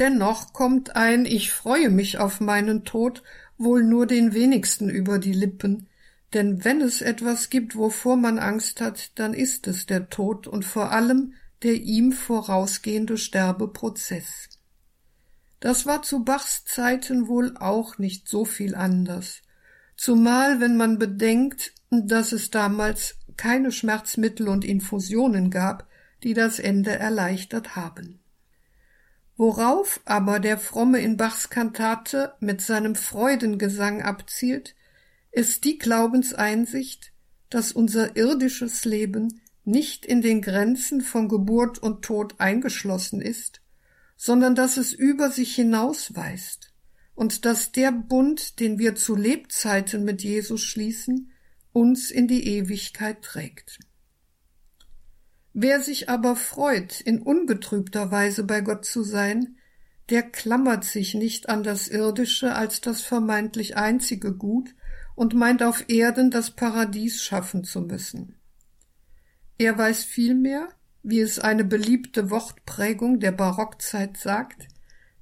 Dennoch 0.02 0.52
kommt 0.52 0.96
ein 0.96 1.26
Ich 1.26 1.52
freue 1.52 1.88
mich 1.88 2.18
auf 2.18 2.40
meinen 2.40 2.84
Tod 2.84 3.22
wohl 3.56 3.84
nur 3.84 4.08
den 4.08 4.34
wenigsten 4.34 4.90
über 4.90 5.20
die 5.20 5.32
Lippen, 5.32 5.86
denn 6.34 6.64
wenn 6.64 6.80
es 6.80 7.02
etwas 7.02 7.50
gibt, 7.50 7.76
wovor 7.76 8.16
man 8.16 8.40
Angst 8.40 8.80
hat, 8.80 9.12
dann 9.14 9.32
ist 9.32 9.68
es 9.68 9.86
der 9.86 10.10
Tod 10.10 10.48
und 10.48 10.64
vor 10.64 10.90
allem 10.90 11.34
der 11.62 11.74
ihm 11.74 12.10
vorausgehende 12.10 13.16
Sterbeprozess. 13.16 14.48
Das 15.60 15.86
war 15.86 16.02
zu 16.02 16.24
Bachs 16.24 16.64
Zeiten 16.64 17.28
wohl 17.28 17.56
auch 17.56 17.98
nicht 17.98 18.26
so 18.26 18.44
viel 18.44 18.74
anders, 18.74 19.42
zumal 19.96 20.58
wenn 20.58 20.76
man 20.76 20.98
bedenkt, 20.98 21.74
dass 21.90 22.32
es 22.32 22.50
damals 22.50 23.18
keine 23.36 23.70
Schmerzmittel 23.70 24.48
und 24.48 24.64
Infusionen 24.64 25.48
gab, 25.48 25.86
die 26.24 26.34
das 26.34 26.58
Ende 26.58 26.90
erleichtert 26.90 27.76
haben. 27.76 28.18
Worauf 29.44 30.00
aber 30.04 30.38
der 30.38 30.56
Fromme 30.56 31.00
in 31.00 31.16
Bachs 31.16 31.50
Kantate 31.50 32.32
mit 32.38 32.60
seinem 32.60 32.94
Freudengesang 32.94 34.00
abzielt, 34.00 34.76
ist 35.32 35.64
die 35.64 35.78
Glaubenseinsicht, 35.78 37.12
dass 37.50 37.72
unser 37.72 38.14
irdisches 38.14 38.84
Leben 38.84 39.40
nicht 39.64 40.06
in 40.06 40.22
den 40.22 40.42
Grenzen 40.42 41.00
von 41.00 41.28
Geburt 41.28 41.80
und 41.80 42.04
Tod 42.04 42.36
eingeschlossen 42.38 43.20
ist, 43.20 43.62
sondern 44.16 44.54
dass 44.54 44.76
es 44.76 44.92
über 44.92 45.28
sich 45.28 45.56
hinausweist 45.56 46.72
und 47.16 47.44
dass 47.44 47.72
der 47.72 47.90
Bund, 47.90 48.60
den 48.60 48.78
wir 48.78 48.94
zu 48.94 49.16
Lebzeiten 49.16 50.04
mit 50.04 50.22
Jesus 50.22 50.62
schließen, 50.62 51.32
uns 51.72 52.12
in 52.12 52.28
die 52.28 52.46
Ewigkeit 52.46 53.22
trägt. 53.22 53.80
Wer 55.54 55.80
sich 55.80 56.08
aber 56.08 56.34
freut, 56.36 57.00
in 57.00 57.20
ungetrübter 57.20 58.10
Weise 58.10 58.44
bei 58.44 58.62
Gott 58.62 58.84
zu 58.84 59.02
sein, 59.02 59.56
der 60.08 60.22
klammert 60.22 60.84
sich 60.84 61.14
nicht 61.14 61.48
an 61.48 61.62
das 61.62 61.88
Irdische 61.88 62.54
als 62.54 62.80
das 62.80 63.02
vermeintlich 63.02 63.76
einzige 63.76 64.34
Gut 64.34 64.74
und 65.14 65.34
meint 65.34 65.62
auf 65.62 65.88
Erden 65.88 66.30
das 66.30 66.50
Paradies 66.50 67.22
schaffen 67.22 67.64
zu 67.64 67.82
müssen. 67.82 68.36
Er 69.58 69.76
weiß 69.76 70.04
vielmehr, 70.04 70.68
wie 71.02 71.20
es 71.20 71.38
eine 71.38 71.64
beliebte 71.64 72.30
Wortprägung 72.30 73.20
der 73.20 73.32
Barockzeit 73.32 74.16
sagt, 74.16 74.68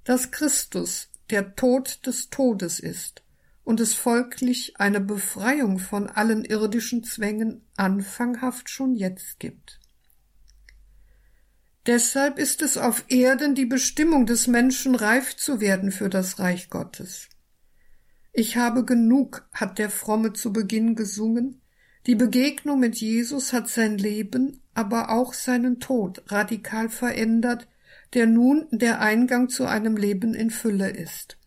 dass 0.05 0.31
Christus 0.31 1.11
der 1.31 1.57
Tod 1.57 2.07
des 2.07 2.31
Todes 2.31 2.81
ist 2.81 3.23
und 3.65 3.81
es 3.81 3.95
folglich 3.95 4.79
eine 4.79 5.01
Befreiung 5.01 5.79
von 5.79 6.09
allen 6.09 6.45
irdischen 6.45 7.03
Zwängen 7.05 7.63
anfanghaft 7.77 8.69
schon 8.71 8.95
jetzt 8.95 9.41
gibt. 9.41 9.80
Deshalb 11.91 12.39
ist 12.39 12.63
es 12.63 12.79
auf 12.79 13.07
Erden 13.09 13.57
die 13.57 13.67
Bestimmung 13.67 14.25
des 14.25 14.47
Menschen, 14.47 14.95
reif 14.95 15.35
zu 15.35 15.61
werden 15.61 15.91
für 15.91 16.09
das 16.09 16.39
Reich 16.39 16.71
Gottes. 16.71 17.29
Ich 18.33 18.57
habe 18.57 18.85
genug, 18.85 19.49
hat 19.53 19.81
der 19.81 19.91
Fromme 19.91 20.33
zu 20.33 20.53
Beginn 20.53 20.95
gesungen. 20.95 21.63
Die 22.07 22.15
Begegnung 22.15 22.79
mit 22.79 22.95
Jesus 22.95 23.53
hat 23.53 23.69
sein 23.69 23.99
Leben, 23.99 24.63
aber 24.73 25.11
auch 25.11 25.35
seinen 25.35 25.81
Tod 25.81 26.23
radikal 26.29 26.91
verändert, 26.91 27.67
der 28.15 28.27
nun 28.27 28.69
der 28.71 29.01
Eingang 29.01 29.49
zu 29.49 29.67
einem 29.67 29.97
Leben 29.97 30.33
in 30.33 30.51
Fülle 30.51 30.91
ist. 30.91 31.39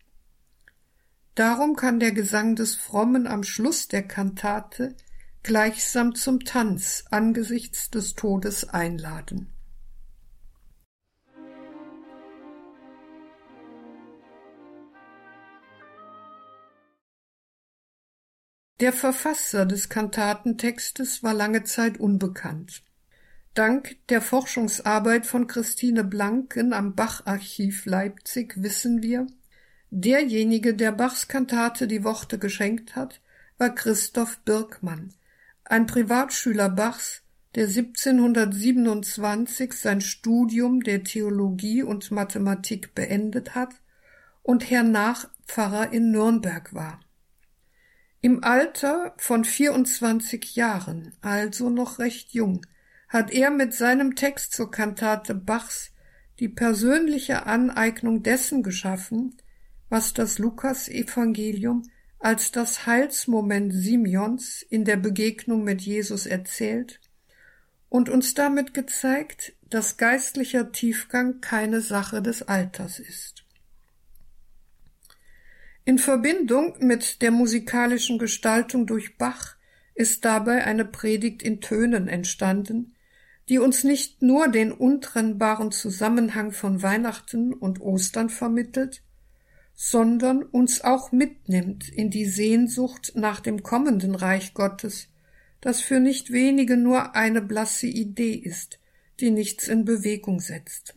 Darum 1.36 1.77
kann 1.77 2.01
der 2.01 2.12
Gesang 2.12 2.58
des 2.58 2.75
Frommen 2.75 3.27
am 3.27 3.43
Schluss 3.43 3.88
der 3.88 4.03
Kantate 4.03 4.93
gleichsam 5.41 6.15
zum 6.15 6.41
Tanz 6.41 7.06
angesichts 7.12 7.89
des 7.89 8.15
Todes 8.15 8.67
einladen. 8.67 9.53
Der 18.84 18.91
Verfasser 18.91 19.65
des 19.65 19.88
Kantatentextes 19.88 21.24
war 21.24 21.34
lange 21.34 21.63
Zeit 21.63 22.02
unbekannt. 22.02 22.84
Dank 23.54 23.96
der 24.10 24.19
Forschungsarbeit 24.19 25.26
von 25.26 25.48
Christine 25.48 26.04
Blanken 26.04 26.74
am 26.74 26.93
Bach-Archiv 26.93 27.86
Leipzig 27.86 28.62
wissen 28.62 29.02
wir, 29.02 29.26
derjenige, 29.89 30.74
der 30.74 30.91
Bachs 30.91 31.30
Kantate 31.30 31.88
die 31.88 32.04
Worte 32.04 32.38
geschenkt 32.38 32.98
hat, 32.98 33.22
war 33.58 33.74
Christoph 33.74 34.39
Birkmann, 34.39 35.13
ein 35.63 35.86
Privatschüler 35.86 36.67
Bachs, 36.67 37.22
der 37.56 37.67
1727 37.67 39.72
sein 39.72 40.02
Studium 40.02 40.82
der 40.82 41.06
Theologie 41.06 41.84
und 41.84 42.12
Mathematik 42.12 42.93
beendet 42.93 43.56
hat 43.56 43.76
und 44.41 44.69
hernach 44.69 45.30
Pfarrer 45.48 45.93
in 45.93 46.12
Nürnberg 46.12 46.74
war. 46.74 47.00
Im 48.25 48.41
Alter 48.41 49.13
von 49.17 49.43
24 49.43 50.55
Jahren, 50.55 51.12
also 51.19 51.69
noch 51.69 51.99
recht 51.99 52.31
jung, 52.31 52.65
hat 53.09 53.31
er 53.31 53.51
mit 53.51 53.73
seinem 53.73 54.15
Text 54.15 54.53
zur 54.53 54.71
Kantate 54.71 55.36
Bachs 55.36 55.91
die 56.39 56.47
persönliche 56.47 57.45
Aneignung 57.47 58.23
dessen 58.23 58.63
geschaffen, 58.63 59.36
was 59.89 60.13
das 60.13 60.39
Lukas-Evangelium 60.39 61.83
als 62.17 62.53
das 62.53 62.86
Heilsmoment 62.86 63.73
Simeons 63.73 64.62
in 64.69 64.86
der 64.86 64.95
Begegnung 64.95 65.65
mit 65.65 65.81
Jesus 65.81 66.25
erzählt 66.25 67.01
und 67.89 68.07
uns 68.07 68.36
damit 68.36 68.73
gezeigt, 68.73 69.51
dass 69.69 69.97
geistlicher 69.97 70.71
Tiefgang 70.71 71.41
keine 71.41 71.81
Sache 71.81 72.21
des 72.21 72.41
Alters 72.41 72.99
ist. 72.99 73.42
In 75.86 75.98
Verbindung 75.98 76.76
mit 76.80 77.22
der 77.22 77.32
musikalischen 77.32 78.17
Gestaltung 78.17 78.88
durch 78.88 79.17
Bach 79.17 79.58
ist 79.96 80.24
dabei 80.24 80.63
eine 80.63 80.86
Predigt 80.86 81.43
in 81.43 81.60
Tönen 81.60 82.08
entstanden, 82.08 82.96
die 83.50 83.60
uns 83.60 83.84
nicht 83.84 84.22
nur 84.22 84.48
den 84.48 84.72
untrennbaren 84.72 85.72
Zusammenhang 85.72 86.54
von 86.54 86.82
Weihnachten 86.82 87.54
und 87.54 87.82
Ostern 87.82 88.30
vermittelt, 88.30 89.04
sondern 89.76 90.43
uns 90.43 90.82
auch 90.82 91.12
mitnimmt 91.12 91.89
in 91.89 92.10
die 92.10 92.26
Sehnsucht 92.26 93.12
nach 93.15 93.41
dem 93.41 93.62
kommenden 93.62 94.15
Reich 94.15 94.54
Gottes, 94.54 95.10
das 95.60 95.82
für 95.82 96.00
nicht 96.00 96.32
wenige 96.32 96.78
nur 96.78 97.15
eine 97.15 97.41
blasse 97.41 97.88
Idee 97.88 98.36
ist, 98.36 98.80
die 99.19 99.32
nichts 99.32 99.67
in 99.67 99.84
Bewegung 99.84 100.39
setzt. 100.39 100.96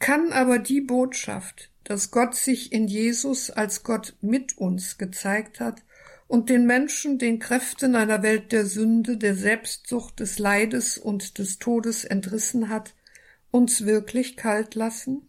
Kann 0.00 0.32
aber 0.32 0.58
die 0.58 0.80
Botschaft, 0.80 1.70
dass 1.88 2.10
Gott 2.10 2.34
sich 2.34 2.70
in 2.70 2.86
Jesus 2.86 3.50
als 3.50 3.82
Gott 3.82 4.14
mit 4.20 4.58
uns 4.58 4.98
gezeigt 4.98 5.58
hat 5.58 5.82
und 6.26 6.50
den 6.50 6.66
Menschen 6.66 7.16
den 7.16 7.38
Kräften 7.38 7.96
einer 7.96 8.22
Welt 8.22 8.52
der 8.52 8.66
Sünde, 8.66 9.16
der 9.16 9.34
Selbstsucht, 9.34 10.20
des 10.20 10.38
Leides 10.38 10.98
und 10.98 11.38
des 11.38 11.58
Todes 11.58 12.04
entrissen 12.04 12.68
hat, 12.68 12.94
uns 13.50 13.86
wirklich 13.86 14.36
kalt 14.36 14.74
lassen? 14.74 15.28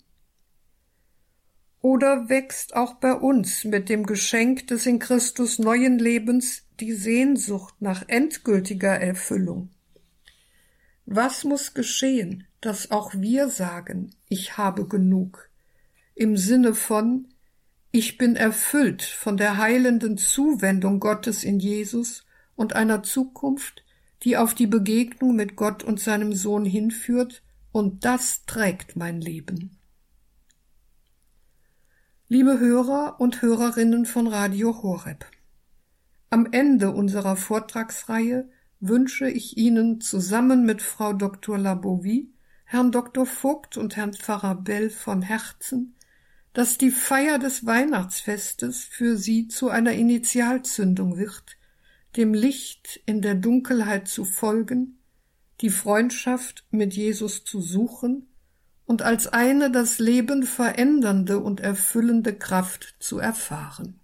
Oder 1.80 2.28
wächst 2.28 2.76
auch 2.76 2.96
bei 2.96 3.14
uns 3.14 3.64
mit 3.64 3.88
dem 3.88 4.06
Geschenk 4.06 4.68
des 4.68 4.86
in 4.86 5.00
Christus 5.00 5.60
neuen 5.60 5.98
Lebens 5.98 6.64
die 6.82 6.92
Sehnsucht 6.92 7.76
nach 7.80 8.04
endgültiger 8.10 9.00
Erfüllung? 9.00 9.70
Was 11.06 11.46
muss 11.46 11.74
geschehen, 11.74 12.48
dass 12.60 12.92
auch 12.92 13.14
wir 13.14 13.48
sagen, 13.48 14.14
ich 14.28 14.58
habe 14.58 14.86
genug, 14.86 15.49
im 16.20 16.36
Sinne 16.36 16.76
von 16.76 17.28
ich 17.92 18.18
bin 18.18 18.36
erfüllt 18.36 19.02
von 19.02 19.38
der 19.38 19.58
heilenden 19.58 20.18
Zuwendung 20.18 21.00
Gottes 21.00 21.46
in 21.46 21.60
Jesus 21.60 22.26
und 22.56 22.76
einer 22.76 23.04
Zukunft, 23.04 23.86
die 24.24 24.36
auf 24.36 24.54
die 24.54 24.68
Begegnung 24.68 25.36
mit 25.36 25.56
Gott 25.56 25.82
und 25.82 26.00
seinem 26.00 26.34
Sohn 26.34 26.66
hinführt, 26.66 27.42
und 27.72 28.04
das 28.04 28.46
trägt 28.46 28.98
mein 28.98 29.22
Leben. 29.22 29.78
Liebe 32.28 32.60
Hörer 32.60 33.16
und 33.20 33.42
Hörerinnen 33.42 34.06
von 34.06 34.28
Radio 34.28 34.84
Horeb, 34.84 35.26
am 36.30 36.48
Ende 36.52 36.92
unserer 36.92 37.38
Vortragsreihe 37.38 38.50
wünsche 38.82 39.30
ich 39.30 39.58
Ihnen 39.58 40.02
zusammen 40.02 40.66
mit 40.66 40.82
Frau 40.82 41.14
Dr. 41.14 41.58
Labovie, 41.58 42.34
Herrn 42.66 42.92
Dr. 42.92 43.26
Vogt 43.26 43.78
und 43.78 43.96
Herrn 43.96 44.14
Pfarrer 44.14 44.56
Bell 44.56 44.90
von 44.90 45.22
Herzen, 45.22 45.96
dass 46.54 46.78
die 46.78 46.92
Feier 46.92 47.40
des 47.40 47.66
Weihnachtsfestes 47.66 48.84
für 48.84 49.18
Sie 49.18 49.48
zu 49.48 49.70
einer 49.70 49.94
Initialzündung 49.94 51.18
wird, 51.18 51.58
dem 52.18 52.34
Licht 52.34 53.00
in 53.06 53.22
der 53.22 53.36
Dunkelheit 53.36 54.08
zu 54.08 54.26
folgen, 54.26 55.00
die 55.62 55.70
Freundschaft 55.70 56.66
mit 56.72 56.94
Jesus 56.94 57.44
zu 57.44 57.62
suchen 57.62 58.28
und 58.86 59.02
als 59.04 59.28
eine 59.28 59.70
das 59.70 60.00
Leben 60.00 60.44
verändernde 60.44 61.40
und 61.40 61.60
erfüllende 61.60 62.34
Kraft 62.34 62.96
zu 63.00 63.20
erfahren. 63.20 63.99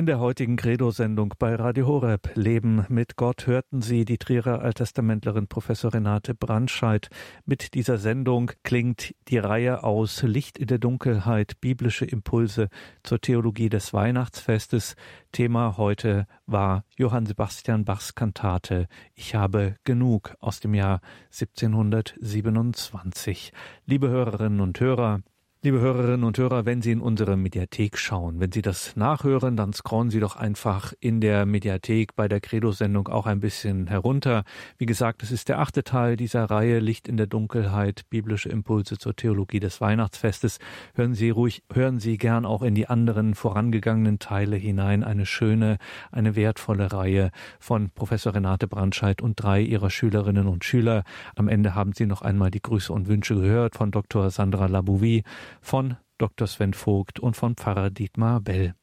In 0.00 0.06
der 0.06 0.18
heutigen 0.18 0.56
Credo-Sendung 0.56 1.34
bei 1.38 1.54
Radio 1.54 1.86
Horeb 1.86 2.30
Leben 2.34 2.86
mit 2.88 3.16
Gott 3.16 3.46
hörten 3.46 3.82
Sie 3.82 4.06
die 4.06 4.16
Trierer 4.16 4.62
Alttestamentlerin 4.62 5.46
Professor 5.46 5.92
Renate 5.92 6.34
Brandscheid. 6.34 7.10
Mit 7.44 7.74
dieser 7.74 7.98
Sendung 7.98 8.50
klingt 8.62 9.14
die 9.28 9.36
Reihe 9.36 9.84
aus 9.84 10.22
Licht 10.22 10.56
in 10.56 10.68
der 10.68 10.78
Dunkelheit, 10.78 11.60
biblische 11.60 12.06
Impulse 12.06 12.70
zur 13.02 13.20
Theologie 13.20 13.68
des 13.68 13.92
Weihnachtsfestes. 13.92 14.96
Thema 15.32 15.76
heute 15.76 16.26
war 16.46 16.86
Johann 16.96 17.26
Sebastian 17.26 17.84
Bachs 17.84 18.14
Kantate 18.14 18.88
Ich 19.14 19.34
habe 19.34 19.74
genug 19.84 20.34
aus 20.40 20.60
dem 20.60 20.72
Jahr 20.72 21.02
1727. 21.26 23.52
Liebe 23.84 24.08
Hörerinnen 24.08 24.62
und 24.62 24.80
Hörer, 24.80 25.20
Liebe 25.62 25.78
Hörerinnen 25.78 26.24
und 26.24 26.38
Hörer, 26.38 26.64
wenn 26.64 26.80
Sie 26.80 26.90
in 26.90 27.02
unsere 27.02 27.36
Mediathek 27.36 27.98
schauen, 27.98 28.40
wenn 28.40 28.50
Sie 28.50 28.62
das 28.62 28.96
nachhören, 28.96 29.58
dann 29.58 29.74
scrollen 29.74 30.08
Sie 30.08 30.18
doch 30.18 30.36
einfach 30.36 30.94
in 31.00 31.20
der 31.20 31.44
Mediathek 31.44 32.16
bei 32.16 32.28
der 32.28 32.40
Credo-Sendung 32.40 33.08
auch 33.08 33.26
ein 33.26 33.40
bisschen 33.40 33.86
herunter. 33.86 34.44
Wie 34.78 34.86
gesagt, 34.86 35.22
es 35.22 35.30
ist 35.30 35.50
der 35.50 35.58
achte 35.58 35.84
Teil 35.84 36.16
dieser 36.16 36.44
Reihe 36.44 36.78
Licht 36.78 37.08
in 37.08 37.18
der 37.18 37.26
Dunkelheit, 37.26 38.08
biblische 38.08 38.48
Impulse 38.48 38.96
zur 38.96 39.14
Theologie 39.14 39.60
des 39.60 39.82
Weihnachtsfestes. 39.82 40.60
Hören 40.94 41.12
Sie 41.12 41.28
ruhig, 41.28 41.62
hören 41.70 42.00
Sie 42.00 42.16
gern 42.16 42.46
auch 42.46 42.62
in 42.62 42.74
die 42.74 42.86
anderen 42.86 43.34
vorangegangenen 43.34 44.18
Teile 44.18 44.56
hinein. 44.56 45.04
Eine 45.04 45.26
schöne, 45.26 45.76
eine 46.10 46.36
wertvolle 46.36 46.90
Reihe 46.90 47.32
von 47.58 47.90
Professor 47.90 48.34
Renate 48.34 48.66
Brandscheid 48.66 49.20
und 49.20 49.34
drei 49.34 49.60
ihrer 49.60 49.90
Schülerinnen 49.90 50.48
und 50.48 50.64
Schüler. 50.64 51.04
Am 51.36 51.48
Ende 51.48 51.74
haben 51.74 51.92
Sie 51.92 52.06
noch 52.06 52.22
einmal 52.22 52.50
die 52.50 52.62
Grüße 52.62 52.90
und 52.90 53.08
Wünsche 53.08 53.34
gehört 53.34 53.76
von 53.76 53.90
Dr. 53.90 54.30
Sandra 54.30 54.64
Labouvi 54.64 55.22
von 55.60 55.96
Dr. 56.18 56.46
Sven 56.46 56.74
Vogt 56.74 57.18
und 57.18 57.36
von 57.36 57.56
Pfarrer 57.56 57.90
Dietmar 57.90 58.40
Bell. 58.40 58.74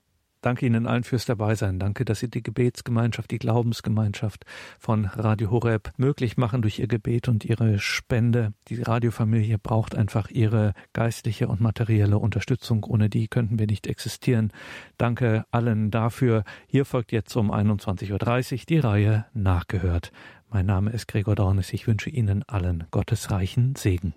Danke 0.41 0.67
Ihnen 0.67 0.85
allen 0.85 1.03
fürs 1.03 1.25
Dabeisein. 1.25 1.79
Danke, 1.79 2.05
dass 2.05 2.19
Sie 2.19 2.29
die 2.29 2.43
Gebetsgemeinschaft, 2.43 3.31
die 3.31 3.39
Glaubensgemeinschaft 3.39 4.45
von 4.79 5.05
Radio 5.05 5.49
Horeb 5.49 5.91
möglich 5.97 6.37
machen 6.37 6.61
durch 6.61 6.79
Ihr 6.79 6.87
Gebet 6.87 7.27
und 7.27 7.43
Ihre 7.43 7.79
Spende. 7.79 8.53
Die 8.67 8.81
Radiofamilie 8.81 9.57
braucht 9.57 9.95
einfach 9.95 10.29
Ihre 10.29 10.73
geistliche 10.93 11.47
und 11.47 11.59
materielle 11.59 12.19
Unterstützung. 12.19 12.83
Ohne 12.83 13.09
die 13.09 13.27
könnten 13.27 13.57
wir 13.57 13.67
nicht 13.67 13.87
existieren. 13.87 14.53
Danke 14.97 15.45
allen 15.51 15.89
dafür. 15.89 16.43
Hier 16.67 16.85
folgt 16.85 17.11
jetzt 17.11 17.35
um 17.35 17.51
21.30 17.51 18.53
Uhr 18.53 18.59
die 18.69 18.79
Reihe 18.79 19.25
Nachgehört. 19.33 20.11
Mein 20.49 20.67
Name 20.67 20.91
ist 20.91 21.07
Gregor 21.07 21.35
Dornes. 21.35 21.73
Ich 21.73 21.87
wünsche 21.87 22.09
Ihnen 22.09 22.43
allen 22.43 22.85
gottesreichen 22.91 23.75
Segen. 23.75 24.13